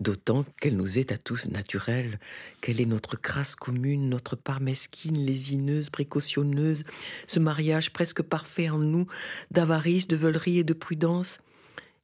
D'autant 0.00 0.44
qu'elle 0.60 0.76
nous 0.76 0.98
est 0.98 1.12
à 1.12 1.18
tous 1.18 1.48
naturelle, 1.48 2.18
qu'elle 2.62 2.80
est 2.80 2.86
notre 2.86 3.16
crasse 3.16 3.54
commune, 3.54 4.08
notre 4.08 4.34
part 4.34 4.60
mesquine, 4.60 5.18
lésineuse, 5.18 5.90
précautionneuse, 5.90 6.84
ce 7.26 7.38
mariage 7.38 7.92
presque 7.92 8.22
parfait 8.22 8.70
en 8.70 8.78
nous 8.78 9.06
d'avarice, 9.50 10.08
de 10.08 10.16
veulerie 10.16 10.58
et 10.58 10.64
de 10.64 10.72
prudence, 10.72 11.38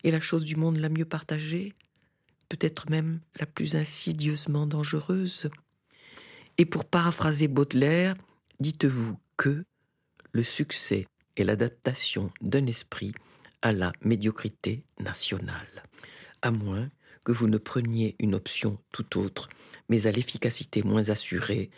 est 0.04 0.10
la 0.10 0.20
chose 0.20 0.44
du 0.44 0.56
monde 0.56 0.76
la 0.76 0.90
mieux 0.90 1.06
partagée, 1.06 1.72
peut-être 2.50 2.90
même 2.90 3.20
la 3.40 3.46
plus 3.46 3.76
insidieusement 3.76 4.66
dangereuse. 4.66 5.48
Et 6.58 6.66
pour 6.66 6.84
paraphraser 6.84 7.48
Baudelaire, 7.48 8.14
dites-vous 8.60 9.16
que 9.38 9.64
le 10.32 10.42
succès 10.42 11.06
et 11.36 11.44
l'adaptation 11.44 12.30
d'un 12.40 12.66
esprit 12.66 13.12
à 13.62 13.72
la 13.72 13.92
médiocrité 14.02 14.84
nationale. 15.00 15.84
À 16.42 16.50
moins 16.50 16.90
que 17.24 17.32
vous 17.32 17.48
ne 17.48 17.58
preniez 17.58 18.14
une 18.20 18.34
option 18.34 18.78
tout 18.92 19.18
autre, 19.18 19.48
mais 19.88 20.06
à 20.06 20.12
l'efficacité 20.12 20.82
moins 20.82 21.08
assurée, 21.10 21.70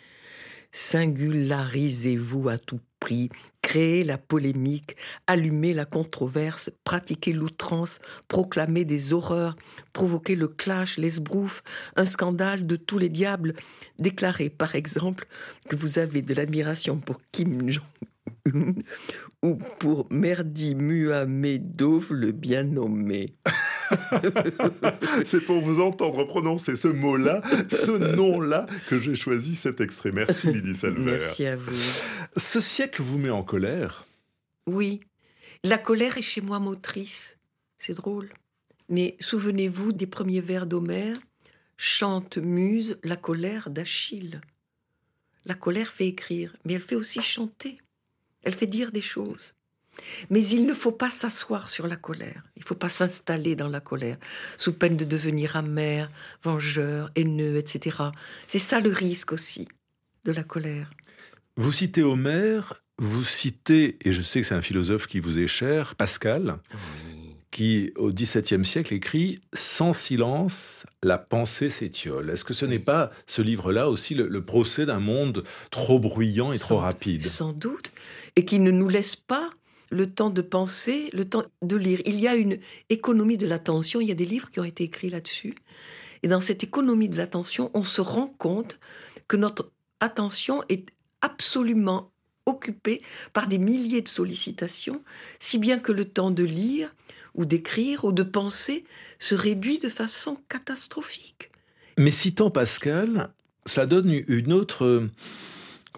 singularisez-vous 0.71 2.49
à 2.49 2.57
tout 2.59 2.79
prix, 2.99 3.29
créez 3.61 4.03
la 4.03 4.17
polémique, 4.17 4.95
allumez 5.25 5.73
la 5.73 5.85
controverse, 5.85 6.69
pratiquez 6.83 7.33
l'outrance, 7.33 7.99
proclamez 8.27 8.85
des 8.85 9.13
horreurs, 9.13 9.55
provoquez 9.93 10.35
le 10.35 10.47
clash, 10.47 10.97
l'esbrouf, 10.97 11.63
un 11.95 12.05
scandale 12.05 12.67
de 12.67 12.75
tous 12.75 12.99
les 12.99 13.09
diables, 13.09 13.53
déclarez 13.97 14.49
par 14.49 14.75
exemple 14.75 15.27
que 15.69 15.75
vous 15.75 15.97
avez 15.97 16.21
de 16.21 16.33
l'admiration 16.33 16.99
pour 16.99 17.19
Kim 17.31 17.69
Jong 17.69 17.83
ou 19.43 19.55
pour 19.79 20.07
Merdi 20.11 20.75
Muhamedov 20.75 22.13
le 22.13 22.31
bien 22.31 22.63
nommé. 22.63 23.35
C'est 25.25 25.41
pour 25.41 25.61
vous 25.61 25.79
entendre 25.79 26.23
prononcer 26.25 26.75
ce 26.75 26.87
mot-là, 26.87 27.41
ce 27.69 28.15
nom-là, 28.15 28.67
que 28.87 28.99
j'ai 28.99 29.15
choisi 29.15 29.55
cet 29.55 29.81
extrait. 29.81 30.11
Merci 30.11 30.51
Lydie 30.51 30.75
Salver. 30.75 31.11
Merci 31.11 31.45
à 31.45 31.55
vous. 31.55 31.75
Ce 32.37 32.61
siècle 32.61 33.01
vous 33.01 33.17
met 33.17 33.31
en 33.31 33.43
colère 33.43 34.05
Oui. 34.67 35.01
La 35.63 35.77
colère 35.77 36.17
est 36.17 36.23
chez 36.23 36.41
moi 36.41 36.59
motrice. 36.59 37.37
C'est 37.77 37.95
drôle. 37.95 38.29
Mais 38.89 39.15
souvenez-vous 39.19 39.91
des 39.91 40.07
premiers 40.07 40.41
vers 40.41 40.65
d'Homère 40.65 41.17
Chante 41.77 42.37
Muse 42.37 42.97
la 43.03 43.15
colère 43.15 43.69
d'Achille. 43.69 44.41
La 45.45 45.53
colère 45.53 45.87
fait 45.87 46.07
écrire, 46.07 46.55
mais 46.65 46.73
elle 46.73 46.81
fait 46.81 46.95
aussi 46.95 47.21
chanter. 47.21 47.79
Elle 48.43 48.55
fait 48.55 48.67
dire 48.67 48.91
des 48.91 49.01
choses. 49.01 49.53
Mais 50.29 50.45
il 50.45 50.65
ne 50.65 50.73
faut 50.73 50.91
pas 50.91 51.11
s'asseoir 51.11 51.69
sur 51.69 51.87
la 51.87 51.97
colère. 51.97 52.43
Il 52.55 52.61
ne 52.61 52.65
faut 52.65 52.75
pas 52.75 52.89
s'installer 52.89 53.55
dans 53.55 53.67
la 53.67 53.81
colère, 53.81 54.17
sous 54.57 54.73
peine 54.73 54.95
de 54.95 55.05
devenir 55.05 55.57
amer, 55.57 56.09
vengeur, 56.43 57.11
haineux, 57.15 57.57
etc. 57.57 57.97
C'est 58.47 58.59
ça 58.59 58.79
le 58.79 58.91
risque 58.91 59.33
aussi 59.33 59.67
de 60.23 60.31
la 60.31 60.43
colère. 60.43 60.89
Vous 61.57 61.73
citez 61.73 62.03
Homère, 62.03 62.81
vous 62.97 63.25
citez, 63.25 63.97
et 64.07 64.13
je 64.13 64.21
sais 64.21 64.41
que 64.41 64.47
c'est 64.47 64.55
un 64.55 64.61
philosophe 64.61 65.07
qui 65.07 65.19
vous 65.19 65.37
est 65.37 65.47
cher, 65.47 65.95
Pascal 65.95 66.59
qui, 67.51 67.91
au 67.95 68.11
XVIIe 68.11 68.63
siècle, 68.63 68.93
écrit 68.93 69.39
Sans 69.53 69.93
silence, 69.93 70.85
la 71.03 71.17
pensée 71.17 71.69
s'étiole. 71.69 72.29
Est-ce 72.29 72.45
que 72.45 72.53
ce 72.53 72.65
n'est 72.65 72.79
pas 72.79 73.11
ce 73.27 73.41
livre-là 73.41 73.89
aussi 73.89 74.13
le, 74.15 74.45
procès 74.45 74.85
d'un 74.85 74.99
monde 74.99 75.43
trop 75.71 75.99
bruyant 75.99 76.51
et 76.51 76.59
trop 76.59 76.77
rapide? 76.77 77.23
Sans 77.23 77.53
doute. 77.53 77.91
Et 78.35 78.45
qui 78.45 78.59
ne 78.59 78.71
nous 78.71 78.89
laisse 78.89 79.15
pas 79.15 79.49
le 79.89 80.07
temps 80.07 80.29
de 80.29 80.41
penser, 80.41 81.09
le 81.13 81.25
temps 81.25 81.43
de 81.61 81.75
lire. 81.75 81.99
Il 82.05 82.19
y 82.19 82.27
a 82.27 82.35
une 82.35 82.59
économie 82.89 83.37
de 83.37 83.47
l'attention. 83.47 84.01
Il 84.01 84.07
y 84.07 84.11
a 84.11 84.15
des 84.15 84.25
livres 84.25 84.51
qui 84.51 84.59
ont 84.59 84.65
été 84.65 84.83
écrits 84.83 85.09
là-dessus. 85.09 85.55
Et 86.21 86.27
dans 86.27 86.41
cette 86.41 86.63
économie 86.63 87.09
de 87.09 87.17
l'attention, 87.17 87.71
on 87.73 87.83
se 87.83 88.01
rend 88.01 88.27
compte 88.27 88.79
que 89.27 89.37
notre 89.37 89.71
attention 89.99 90.63
est 90.69 90.89
absolument 91.21 92.11
occupée 92.45 93.01
par 93.33 93.47
des 93.47 93.57
milliers 93.57 94.01
de 94.01 94.07
sollicitations, 94.07 95.03
si 95.39 95.57
bien 95.57 95.79
que 95.79 95.91
le 95.91 96.05
temps 96.05 96.31
de 96.31 96.43
lire 96.43 96.93
ou 97.35 97.45
d'écrire 97.45 98.05
ou 98.05 98.11
de 98.11 98.23
penser 98.23 98.85
se 99.17 99.35
réduit 99.35 99.79
de 99.79 99.89
façon 99.89 100.37
catastrophique. 100.49 101.51
Mais 101.97 102.11
citant 102.11 102.49
Pascal, 102.49 103.29
cela 103.65 103.85
donne 103.85 104.23
une 104.27 104.53
autre 104.53 105.09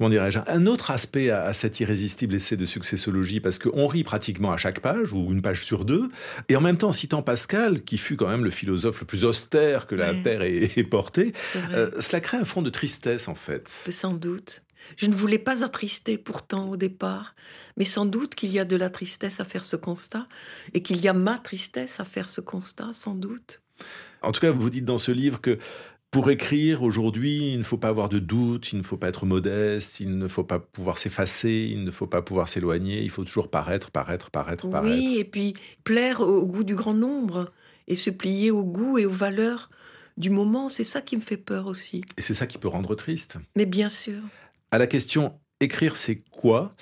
comment 0.02 0.10
dirais-je, 0.10 0.40
un 0.48 0.66
autre 0.66 0.90
aspect 0.90 1.30
à, 1.30 1.54
cet 1.54 1.80
irrésistible 1.80 2.34
essai 2.34 2.58
de 2.58 2.66
successologie, 2.66 3.40
parce 3.40 3.60
qu'on 3.60 3.86
rit 3.86 4.04
pratiquement 4.04 4.52
à 4.52 4.58
chaque 4.58 4.80
page, 4.80 5.14
ou 5.14 5.32
une 5.32 5.44
page 5.44 5.64
sur 5.64 5.86
deux, 5.86 6.10
et 6.50 6.56
en 6.56 6.62
même 6.62 6.78
temps, 6.78 6.90
en 6.90 6.94
citant 6.94 7.22
Pascal, 7.22 7.84
qui 7.84 8.00
fut 8.00 8.16
quand 8.16 8.28
même 8.28 8.44
le 8.44 8.50
philosophe 8.50 9.02
le 9.02 9.06
plus 9.06 9.24
austère 9.24 9.86
que 9.86 9.94
la 9.94 10.16
Terre 10.16 10.42
ait, 10.42 10.84
porté, 10.90 11.34
euh, 11.74 11.92
cela 12.00 12.20
crée 12.20 12.38
un 12.38 12.46
fond 12.46 12.64
de 12.64 12.72
tristesse, 12.72 13.28
en 13.28 13.36
fait. 13.36 13.68
Sans 13.90 14.14
doute. 14.14 14.64
Je 14.98 15.08
ne 15.08 15.14
voulais 15.14 15.40
pas 15.40 15.64
attrister 15.64 16.18
pourtant 16.18 16.70
au 16.70 16.78
départ, 16.78 17.36
mais 17.78 17.86
sans 17.86 18.06
doute 18.06 18.36
qu'il 18.36 18.52
y 18.52 18.60
a 18.60 18.66
de 18.66 18.76
la 18.76 18.90
tristesse 18.90 19.40
à 19.40 19.46
faire 19.46 19.66
ce 19.66 19.76
constat, 19.76 20.28
et 20.74 20.82
qu'il 20.82 20.98
y 21.02 21.08
a 21.08 21.14
ma 21.14 21.38
tristesse 21.38 22.00
à 22.00 22.06
faire 22.06 22.30
ce 22.30 22.42
constat, 22.42 22.92
sans 22.94 23.16
doute. 23.16 23.62
En 24.22 24.32
tout 24.32 24.42
cas, 24.42 24.52
vous 24.52 24.70
dites 24.70 24.86
dans 24.86 24.98
ce 25.00 25.12
livre 25.12 25.42
que 25.42 25.58
pour 26.12 26.30
écrire 26.30 26.84
aujourd'hui, 26.84 27.54
il 27.54 27.60
ne 27.60 27.64
faut 27.64 27.78
pas 27.78 27.88
avoir 27.88 28.10
de 28.10 28.20
doute, 28.20 28.74
il 28.74 28.78
ne 28.78 28.84
faut 28.84 28.98
pas 28.98 29.08
être 29.08 29.26
modeste, 29.26 30.02
il 30.02 30.18
ne 30.18 30.28
faut 30.28 30.44
pas 30.44 30.60
pouvoir 30.60 30.98
s'effacer, 30.98 31.70
il 31.72 31.86
ne 31.86 31.92
faut 31.92 32.06
pas 32.06 32.22
pouvoir 32.22 32.50
s'éloigner, 32.50 33.02
il 33.02 33.10
faut 33.10 33.24
toujours 33.24 33.50
paraître, 33.50 33.92
paraître, 33.92 34.30
paraître, 34.30 34.70
paraître. 34.70 34.94
Oui, 34.94 35.18
et 35.18 35.24
puis 35.24 35.54
plaire 35.86 36.20
au 36.20 36.46
goût 36.46 36.66
du 36.66 36.76
grand 36.76 36.94
nombre 36.94 37.54
et 37.88 37.96
se 37.96 38.10
plier 38.10 38.52
au 38.52 38.66
goût 38.66 38.98
et 38.98 39.06
aux 39.06 39.12
valeurs 39.12 39.70
du 40.18 40.30
moment. 40.30 40.68
C'est 40.68 40.84
ça 40.84 41.02
qui 41.02 41.16
me 41.16 41.22
fait 41.22 41.38
peur 41.38 41.68
aussi. 41.68 42.04
Et 42.18 42.22
c'est 42.22 42.34
ça 42.34 42.46
qui 42.46 42.58
peut 42.58 42.68
rendre 42.68 42.94
triste. 42.96 43.38
Mais 43.56 43.66
bien 43.66 43.90
sûr. 43.90 44.20
À 44.74 44.78
la 44.78 44.88
question 44.88 45.34
Écrire, 45.60 45.98
c'est 45.98 46.24
quoi? 46.32 46.74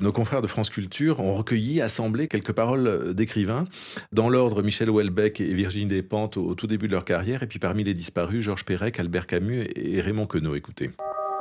Nos 0.00 0.10
confrères 0.10 0.42
de 0.42 0.48
France 0.48 0.70
Culture 0.70 1.20
ont 1.20 1.34
recueilli, 1.34 1.80
assemblé 1.80 2.26
quelques 2.26 2.50
paroles 2.50 3.14
d'écrivains, 3.14 3.66
dans 4.10 4.28
l'ordre 4.28 4.60
Michel 4.64 4.90
Houellebecq 4.90 5.40
et 5.40 5.54
Virginie 5.54 5.86
Despentes 5.86 6.36
au, 6.36 6.56
tout 6.56 6.66
début 6.66 6.88
de 6.88 6.92
leur 6.92 7.04
carrière, 7.04 7.44
et 7.44 7.46
puis 7.46 7.60
parmi 7.60 7.84
les 7.84 7.94
disparus, 7.94 8.42
Georges 8.42 8.64
Perec, 8.64 8.98
Albert 8.98 9.28
Camus 9.28 9.68
et 9.76 10.00
Raymond 10.00 10.26
Queneau. 10.26 10.56
Écoutez. 10.56 10.90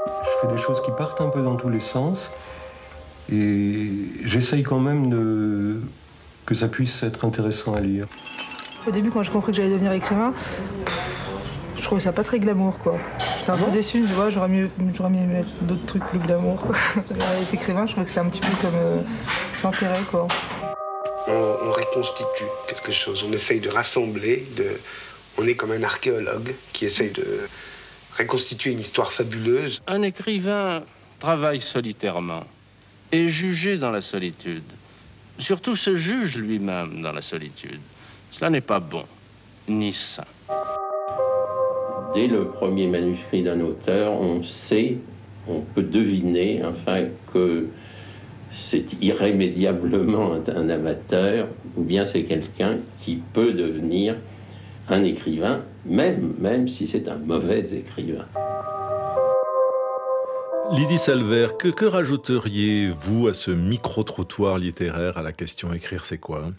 Je 0.06 0.48
fais 0.48 0.56
des 0.56 0.62
choses 0.62 0.82
qui 0.84 0.92
partent 0.96 1.20
un 1.20 1.30
peu 1.30 1.42
dans 1.42 1.56
tous 1.56 1.70
les 1.70 1.82
sens, 1.82 2.30
et 3.34 3.90
j'essaye 4.24 4.62
quand 4.62 4.80
même 4.80 5.10
de... 5.10 5.82
que 6.46 6.54
ça 6.54 6.68
puisse 6.68 7.02
être 7.02 7.26
intéressant 7.26 7.74
à 7.74 7.82
lire. 7.82 8.06
Au 8.88 8.92
début, 8.92 9.10
quand 9.10 9.24
j'ai 9.24 9.32
compris 9.32 9.52
que 9.52 9.58
j'allais 9.58 9.72
devenir 9.72 9.94
écrivain, 9.94 10.32
je 11.76 11.82
trouvais 11.82 12.02
ça 12.02 12.14
pas 12.14 12.24
très 12.24 12.40
glamour, 12.40 12.78
quoi. 12.78 13.00
J'étais 13.48 13.62
un 13.62 13.66
peu 13.66 13.72
déçu, 13.72 14.02
tu 14.02 14.14
vois, 14.14 14.30
j'aurais 14.30 14.50
mieux, 14.50 14.70
j'aurais 14.94 15.10
mieux 15.10 15.26
mettre 15.26 15.48
d'autres 15.62 15.86
trucs 15.86 16.04
plus 16.04 16.20
glamour. 16.20 16.62
Être 16.98 17.54
écrivain, 17.54 17.88
je 17.88 17.94
trouvais 17.94 18.04
que 18.04 18.10
c'était 18.10 18.20
un 18.20 18.30
petit 18.30 18.42
peu 18.42 18.54
comme 18.62 18.76
euh, 18.76 19.02
sans 19.54 19.70
intérêt, 19.70 20.02
quoi. 20.12 20.28
On, 21.30 21.72
reconstitue 21.72 22.44
quelque 22.68 22.92
chose, 22.92 23.24
on 23.26 23.32
essaye 23.32 23.62
de 23.62 23.70
rassembler, 23.70 24.46
de... 24.58 24.82
on 25.38 25.48
est 25.48 25.56
comme 25.56 25.72
un 25.72 25.82
archéologue 25.84 26.56
qui 26.74 26.84
essaye 26.88 27.12
de 27.12 27.48
reconstituer 28.18 28.72
une 28.72 28.82
histoire 28.82 29.14
fabuleuse. 29.14 29.82
Un 29.88 30.02
écrivain 30.02 30.84
travaille 31.20 31.62
solitairement, 31.62 32.44
est 33.14 33.30
jugé 33.30 33.78
dans 33.78 33.92
la 33.92 34.02
solitude, 34.02 34.66
surtout 35.38 35.78
se 35.78 35.96
juge 35.96 36.38
lui-même 36.38 37.02
dans 37.02 37.14
la 37.14 37.22
solitude. 37.22 37.80
Cela 38.30 38.50
n'est 38.50 38.60
pas 38.60 38.82
bon, 38.82 39.06
ni 39.70 39.94
sain. 39.94 40.26
Dès 42.14 42.28
le 42.28 42.48
premier 42.48 42.88
manuscrit 42.88 43.44
d'un 43.44 43.60
auteur, 43.62 44.14
on 44.14 44.42
sait, 44.44 44.98
on 45.48 45.62
peut 45.62 45.84
deviner, 45.84 46.62
enfin, 46.64 47.06
que 47.34 47.68
c'est 48.50 49.02
irrémédiablement 49.02 50.34
un 50.48 50.70
amateur, 50.70 51.48
ou 51.76 51.84
bien 51.84 52.06
c'est 52.06 52.24
quelqu'un 52.24 52.78
qui 53.02 53.22
peut 53.34 53.54
devenir 53.54 54.16
un 54.90 55.04
écrivain, 55.04 55.64
même, 55.86 56.34
même 56.40 56.68
si 56.68 56.88
c'est 56.88 57.08
un 57.08 57.18
mauvais 57.18 57.74
écrivain. 57.74 58.26
Lydie 60.72 60.98
Salver, 60.98 61.48
que, 61.58 61.70
que 61.70 61.86
rajouteriez-vous 61.86 63.28
à 63.28 63.34
ce 63.34 63.52
micro-trottoir 63.52 64.58
littéraire 64.58 65.18
à 65.18 65.24
la 65.24 65.32
question 65.32 65.74
écrire 65.74 66.04
c'est 66.04 66.18
quoi? 66.18 66.52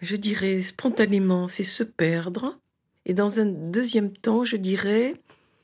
Je 0.00 0.16
dirais 0.16 0.62
spontanément, 0.62 1.46
c'est 1.46 1.62
se 1.62 1.84
perdre, 1.84 2.58
et 3.06 3.14
dans 3.14 3.40
un 3.40 3.46
deuxième 3.46 4.12
temps, 4.12 4.44
je 4.44 4.56
dirais 4.56 5.14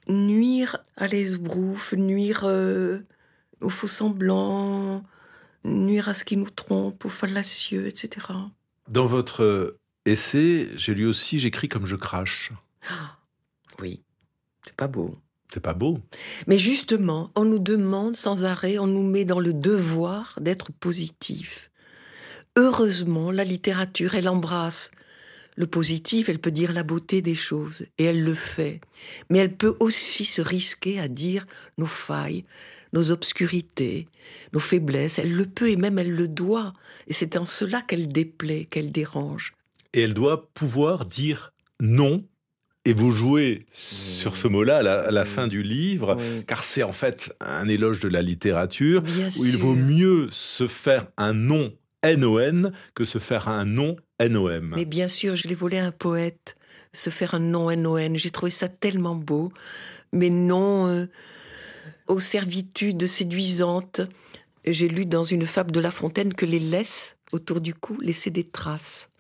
nuire 0.09 0.79
à 0.97 1.07
l'esbrouf, 1.07 1.93
nuire 1.93 2.43
euh, 2.45 3.01
aux 3.61 3.69
faux 3.69 3.87
semblants, 3.87 5.05
nuire 5.65 6.09
à 6.09 6.15
ce 6.15 6.25
qui 6.25 6.37
nous 6.37 6.51
trompe, 6.51 7.05
aux 7.05 7.11
fallacieux, 7.11 7.87
etc. 7.87 8.27
Dans 8.89 9.07
votre 9.07 9.77
essai, 10.05 10.69
j'ai 10.75 10.95
lu 10.95 11.07
aussi 11.07 11.39
J'écris 11.39 11.69
comme 11.69 11.87
je 11.87 11.97
crache. 11.97 12.53
Ah, 12.89 13.19
oui, 13.81 14.03
c'est 14.65 14.77
pas 14.77 14.89
beau. 14.89 15.15
C'est 15.53 15.61
pas 15.61 15.75
beau. 15.75 15.99
Mais 16.47 16.59
justement, 16.59 17.31
on 17.35 17.45
nous 17.45 17.59
demande 17.59 18.15
sans 18.15 18.45
arrêt, 18.45 18.79
on 18.79 18.87
nous 18.87 19.03
met 19.03 19.25
dans 19.25 19.41
le 19.41 19.55
devoir 19.55 20.39
d'être 20.43 20.73
positif. 20.73 21.71
Heureusement, 22.57 23.31
la 23.31 23.45
littérature, 23.45 24.15
elle 24.15 24.29
embrasse 24.29 24.91
le 25.59 25.67
positif, 25.67 26.29
elle 26.29 26.39
peut 26.39 26.53
dire 26.53 26.73
la 26.73 26.85
beauté 26.85 27.21
des 27.21 27.35
choses, 27.35 27.85
et 27.99 28.05
elle 28.05 28.23
le 28.23 28.35
fait. 28.35 28.81
Mais 29.29 29.39
elle 29.39 29.57
peut 29.57 29.75
aussi 29.81 30.25
se 30.25 30.41
risquer 30.41 31.01
à 31.01 31.09
dire 31.09 31.47
nos 31.79 31.87
failles, 31.87 32.45
nos 32.93 33.11
obscurités, 33.11 34.07
nos 34.53 34.61
faiblesses. 34.61 35.19
Elle 35.19 35.35
le 35.35 35.47
peut 35.47 35.69
et 35.69 35.75
même 35.75 35.99
elle 35.99 36.15
le 36.15 36.29
doit. 36.29 36.75
Et 37.09 37.13
c'est 37.13 37.37
en 37.37 37.45
cela 37.45 37.83
qu'elle 37.83 38.07
déplaît, 38.07 38.67
qu'elle 38.67 38.93
dérange. 38.93 39.53
Et 39.95 40.03
elle 40.03 40.15
doit 40.15 40.49
pouvoir 40.55 41.07
dire 41.07 41.53
non. 41.81 42.25
Et 42.85 42.93
vous 42.93 43.11
jouez 43.11 43.67
sur 43.73 44.37
ce 44.37 44.47
mot-là 44.47 44.77
à 44.77 45.11
la, 45.11 45.25
fin 45.25 45.49
du 45.49 45.65
livre, 45.65 46.17
car 46.47 46.63
c'est 46.63 46.85
en 46.85 46.93
fait 46.93 47.35
un 47.41 47.67
éloge 47.67 47.99
de 47.99 48.09
la 48.09 48.23
littérature, 48.23 49.03
où 49.39 49.45
il 49.45 49.57
vaut 49.57 49.75
mieux 49.75 50.29
se 50.31 50.69
faire 50.69 51.09
un 51.17 51.33
non 51.33 51.73
NON 52.05 52.71
que 52.95 53.05
se 53.05 53.19
faire 53.19 53.49
un 53.49 53.65
nom 53.65 53.97
NOM. 54.21 54.75
Mais 54.77 54.85
bien 54.85 55.09
sûr, 55.09 55.37
je 55.37 55.49
l'ai 55.49 55.55
volé 55.55 55.79
à 55.79 55.87
un 55.87 55.93
poète, 55.93 56.57
se 56.93 57.11
faire 57.11 57.35
un 57.35 57.39
nom 57.39 57.75
NON. 57.75 58.17
J'ai 58.17 58.31
trouvé 58.31 58.51
ça 58.51 58.69
tellement 58.69 59.15
beau. 59.15 59.53
Mais 60.13 60.31
non 60.31 60.89
euh, 60.89 61.07
aux 62.07 62.21
servitudes 62.21 63.07
séduisantes. 63.07 64.01
J'ai 64.65 64.89
lu 64.89 65.07
dans 65.07 65.25
une 65.25 65.47
fable 65.47 65.73
de 65.73 65.81
La 65.81 65.91
Fontaine 65.91 66.35
que 66.35 66.47
les 66.47 66.59
laisses 66.59 67.17
autour 67.33 67.61
du 67.61 67.75
cou 67.75 67.99
laissaient 68.01 68.31
des 68.31 68.45
traces. 68.45 69.11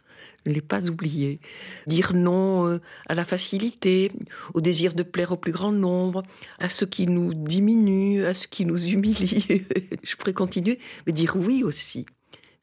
Ne 0.47 0.53
l'ai 0.53 0.63
pas 0.63 0.89
oublié. 0.89 1.41
Dire 1.87 2.15
non 2.15 2.67
euh, 2.67 2.81
à 3.07 3.15
la 3.15 3.25
facilité, 3.25 4.11
au 4.55 4.61
désir 4.61 4.95
de 4.95 5.03
plaire 5.03 5.33
au 5.33 5.37
plus 5.37 5.53
grand 5.53 5.73
nombre, 5.73 6.23
à 6.59 6.69
ce 6.69 6.85
qui 6.85 7.07
nous 7.07 7.35
diminue, 7.35 8.25
à 8.25 8.35
ce 8.35 8.49
qui 8.49 8.65
nous 8.65 8.83
humilie. 8.89 9.65
Je 10.03 10.17
pourrais 10.17 10.33
continuer, 10.33 10.79
mais 11.07 11.13
dire 11.13 11.37
oui 11.37 11.63
aussi 11.63 12.07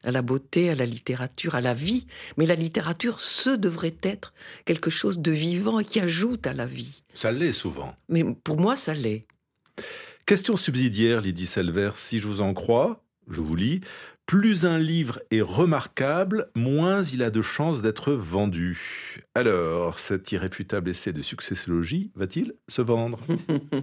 à 0.06 0.12
la 0.12 0.22
beauté, 0.22 0.70
à 0.70 0.74
la 0.74 0.86
littérature, 0.86 1.54
à 1.54 1.60
la 1.60 1.74
vie. 1.74 2.06
Mais 2.38 2.46
la 2.46 2.54
littérature, 2.54 3.20
ce 3.20 3.50
devrait 3.50 3.96
être 4.02 4.32
quelque 4.64 4.88
chose 4.90 5.18
de 5.18 5.32
vivant 5.32 5.80
et 5.80 5.84
qui 5.84 6.00
ajoute 6.00 6.46
à 6.46 6.54
la 6.54 6.64
vie. 6.64 7.02
Ça 7.12 7.32
l'est 7.32 7.52
souvent. 7.52 7.94
Mais 8.08 8.24
pour 8.44 8.58
moi, 8.58 8.76
ça 8.76 8.94
l'est. 8.94 9.26
Question 10.24 10.56
subsidiaire, 10.56 11.20
Lydie 11.20 11.46
Selver, 11.46 11.90
si 11.96 12.18
je 12.18 12.26
vous 12.26 12.40
en 12.40 12.54
crois, 12.54 13.04
je 13.28 13.40
vous 13.40 13.56
lis, 13.56 13.80
plus 14.26 14.66
un 14.66 14.78
livre 14.78 15.20
est 15.30 15.40
remarquable, 15.40 16.50
moins 16.56 17.04
il 17.04 17.22
a 17.22 17.30
de 17.30 17.42
chances 17.42 17.80
d'être 17.80 18.12
vendu. 18.12 19.22
Alors, 19.36 20.00
cet 20.00 20.32
irréfutable 20.32 20.90
essai 20.90 21.12
de 21.12 21.22
successologie 21.22 22.10
va-t-il 22.16 22.54
se 22.66 22.82
vendre? 22.82 23.20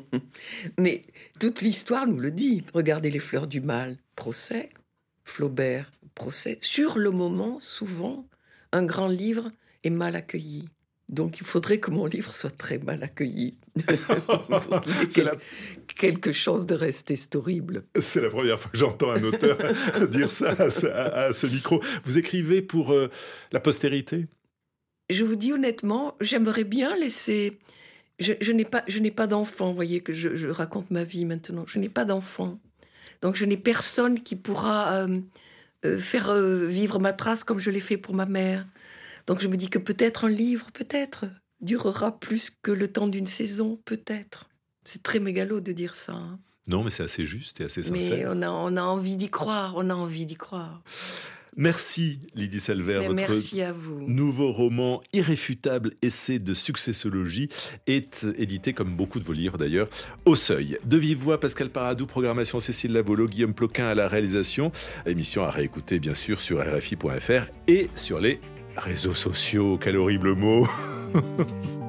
Mais 0.77 1.03
toute 1.39 1.61
l'histoire 1.61 2.07
nous 2.07 2.19
le 2.19 2.31
dit. 2.31 2.63
Regardez 2.73 3.09
les 3.09 3.19
fleurs 3.19 3.47
du 3.47 3.61
mal, 3.61 3.97
procès, 4.17 4.69
Flaubert, 5.23 5.91
procès. 6.15 6.57
Sur 6.61 6.97
le 6.97 7.11
moment, 7.11 7.59
souvent, 7.59 8.27
un 8.71 8.85
grand 8.85 9.07
livre 9.07 9.51
est 9.83 9.89
mal 9.89 10.15
accueilli. 10.15 10.69
Donc 11.09 11.39
il 11.39 11.45
faudrait 11.45 11.79
que 11.79 11.91
mon 11.91 12.05
livre 12.05 12.33
soit 12.33 12.55
très 12.57 12.79
mal 12.79 13.03
accueilli. 13.03 13.57
il 13.75 15.31
quelque 15.95 16.31
chance 16.31 16.65
de 16.65 16.75
rester 16.75 17.15
horrible. 17.35 17.83
C'est 17.99 18.21
la 18.21 18.29
première 18.29 18.59
fois 18.59 18.71
que 18.71 18.77
j'entends 18.77 19.11
un 19.11 19.23
auteur 19.23 19.57
dire 20.09 20.31
ça 20.31 20.51
à 20.51 20.69
ce, 21.33 21.47
micro. 21.47 21.81
Vous 22.05 22.17
écrivez 22.17 22.61
pour 22.61 22.93
euh, 22.93 23.09
la 23.51 23.59
postérité? 23.59 24.27
Je 25.09 25.23
vous 25.23 25.35
dis 25.35 25.53
honnêtement, 25.53 26.15
j'aimerais 26.21 26.63
bien 26.63 26.95
laisser... 26.97 27.59
Je, 28.19 28.51
n'ai 28.51 28.63
pas, 28.63 28.83
je 28.87 28.99
n'ai 28.99 29.11
pas 29.11 29.27
d'enfant, 29.27 29.69
vous 29.69 29.75
voyez 29.75 29.99
que 29.99 30.13
je, 30.13 30.47
raconte 30.47 30.91
ma 30.91 31.03
vie 31.03 31.25
maintenant. 31.25 31.65
Je 31.67 31.79
n'ai 31.79 31.89
pas 31.89 32.05
d'enfant. 32.05 32.59
Donc 33.23 33.35
je 33.35 33.45
n'ai 33.45 33.57
personne 33.57 34.21
qui 34.21 34.35
pourra... 34.35 34.93
Euh, 34.93 35.19
euh, 35.85 35.99
faire 35.99 36.29
euh, 36.29 36.65
vivre 36.65 36.99
ma 36.99 37.11
trace 37.11 37.43
comme 37.43 37.59
je 37.59 37.69
l'ai 37.69 37.81
fait 37.81 37.97
pour 37.97 38.15
ma 38.15 38.25
mère. 38.25 38.65
Donc 39.27 39.41
je 39.41 39.47
me 39.47 39.57
dis 39.57 39.69
que 39.69 39.79
peut-être 39.79 40.25
un 40.25 40.29
livre, 40.29 40.71
peut-être, 40.71 41.25
durera 41.59 42.17
plus 42.19 42.51
que 42.61 42.71
le 42.71 42.87
temps 42.87 43.07
d'une 43.07 43.25
saison, 43.25 43.79
peut-être. 43.83 44.49
C'est 44.85 45.03
très 45.03 45.19
mégalo 45.19 45.59
de 45.59 45.73
dire 45.73 45.95
ça. 45.95 46.13
Hein. 46.13 46.39
Non, 46.67 46.83
mais 46.83 46.89
c'est 46.89 47.03
assez 47.03 47.25
juste 47.25 47.59
et 47.59 47.65
assez 47.65 47.83
sincère. 47.83 48.17
Mais 48.17 48.25
on 48.27 48.41
a, 48.41 48.49
on 48.49 48.77
a 48.77 48.81
envie 48.81 49.17
d'y 49.17 49.27
croire, 49.27 49.73
on 49.75 49.89
a 49.89 49.93
envie 49.93 50.25
d'y 50.25 50.35
croire. 50.35 50.81
Merci 51.55 52.19
Lydie 52.35 52.59
Selver. 52.59 52.99
Votre 52.99 53.13
merci 53.13 53.61
à 53.61 53.71
vous. 53.71 54.01
nouveau 54.07 54.51
roman 54.51 55.01
irréfutable 55.13 55.91
essai 56.01 56.39
de 56.39 56.53
successologie 56.53 57.49
est 57.87 58.25
édité 58.37 58.73
comme 58.73 58.95
beaucoup 58.95 59.19
de 59.19 59.23
vos 59.23 59.33
livres 59.33 59.57
d'ailleurs 59.57 59.87
au 60.25 60.35
Seuil. 60.35 60.77
De 60.85 60.97
vive 60.97 61.19
voix 61.19 61.39
Pascal 61.39 61.69
Paradou, 61.69 62.05
programmation 62.05 62.59
Cécile 62.59 62.93
Lavolo, 62.93 63.27
Guillaume 63.27 63.53
Ploquin 63.53 63.85
à 63.85 63.95
la 63.95 64.07
réalisation. 64.07 64.71
Émission 65.05 65.43
à 65.43 65.51
réécouter 65.51 65.99
bien 65.99 66.13
sûr 66.13 66.41
sur 66.41 66.59
rfi.fr 66.59 67.51
et 67.67 67.89
sur 67.95 68.19
les 68.19 68.39
réseaux 68.75 69.13
sociaux. 69.13 69.77
Quel 69.81 69.97
horrible 69.97 70.33
mot 70.33 70.67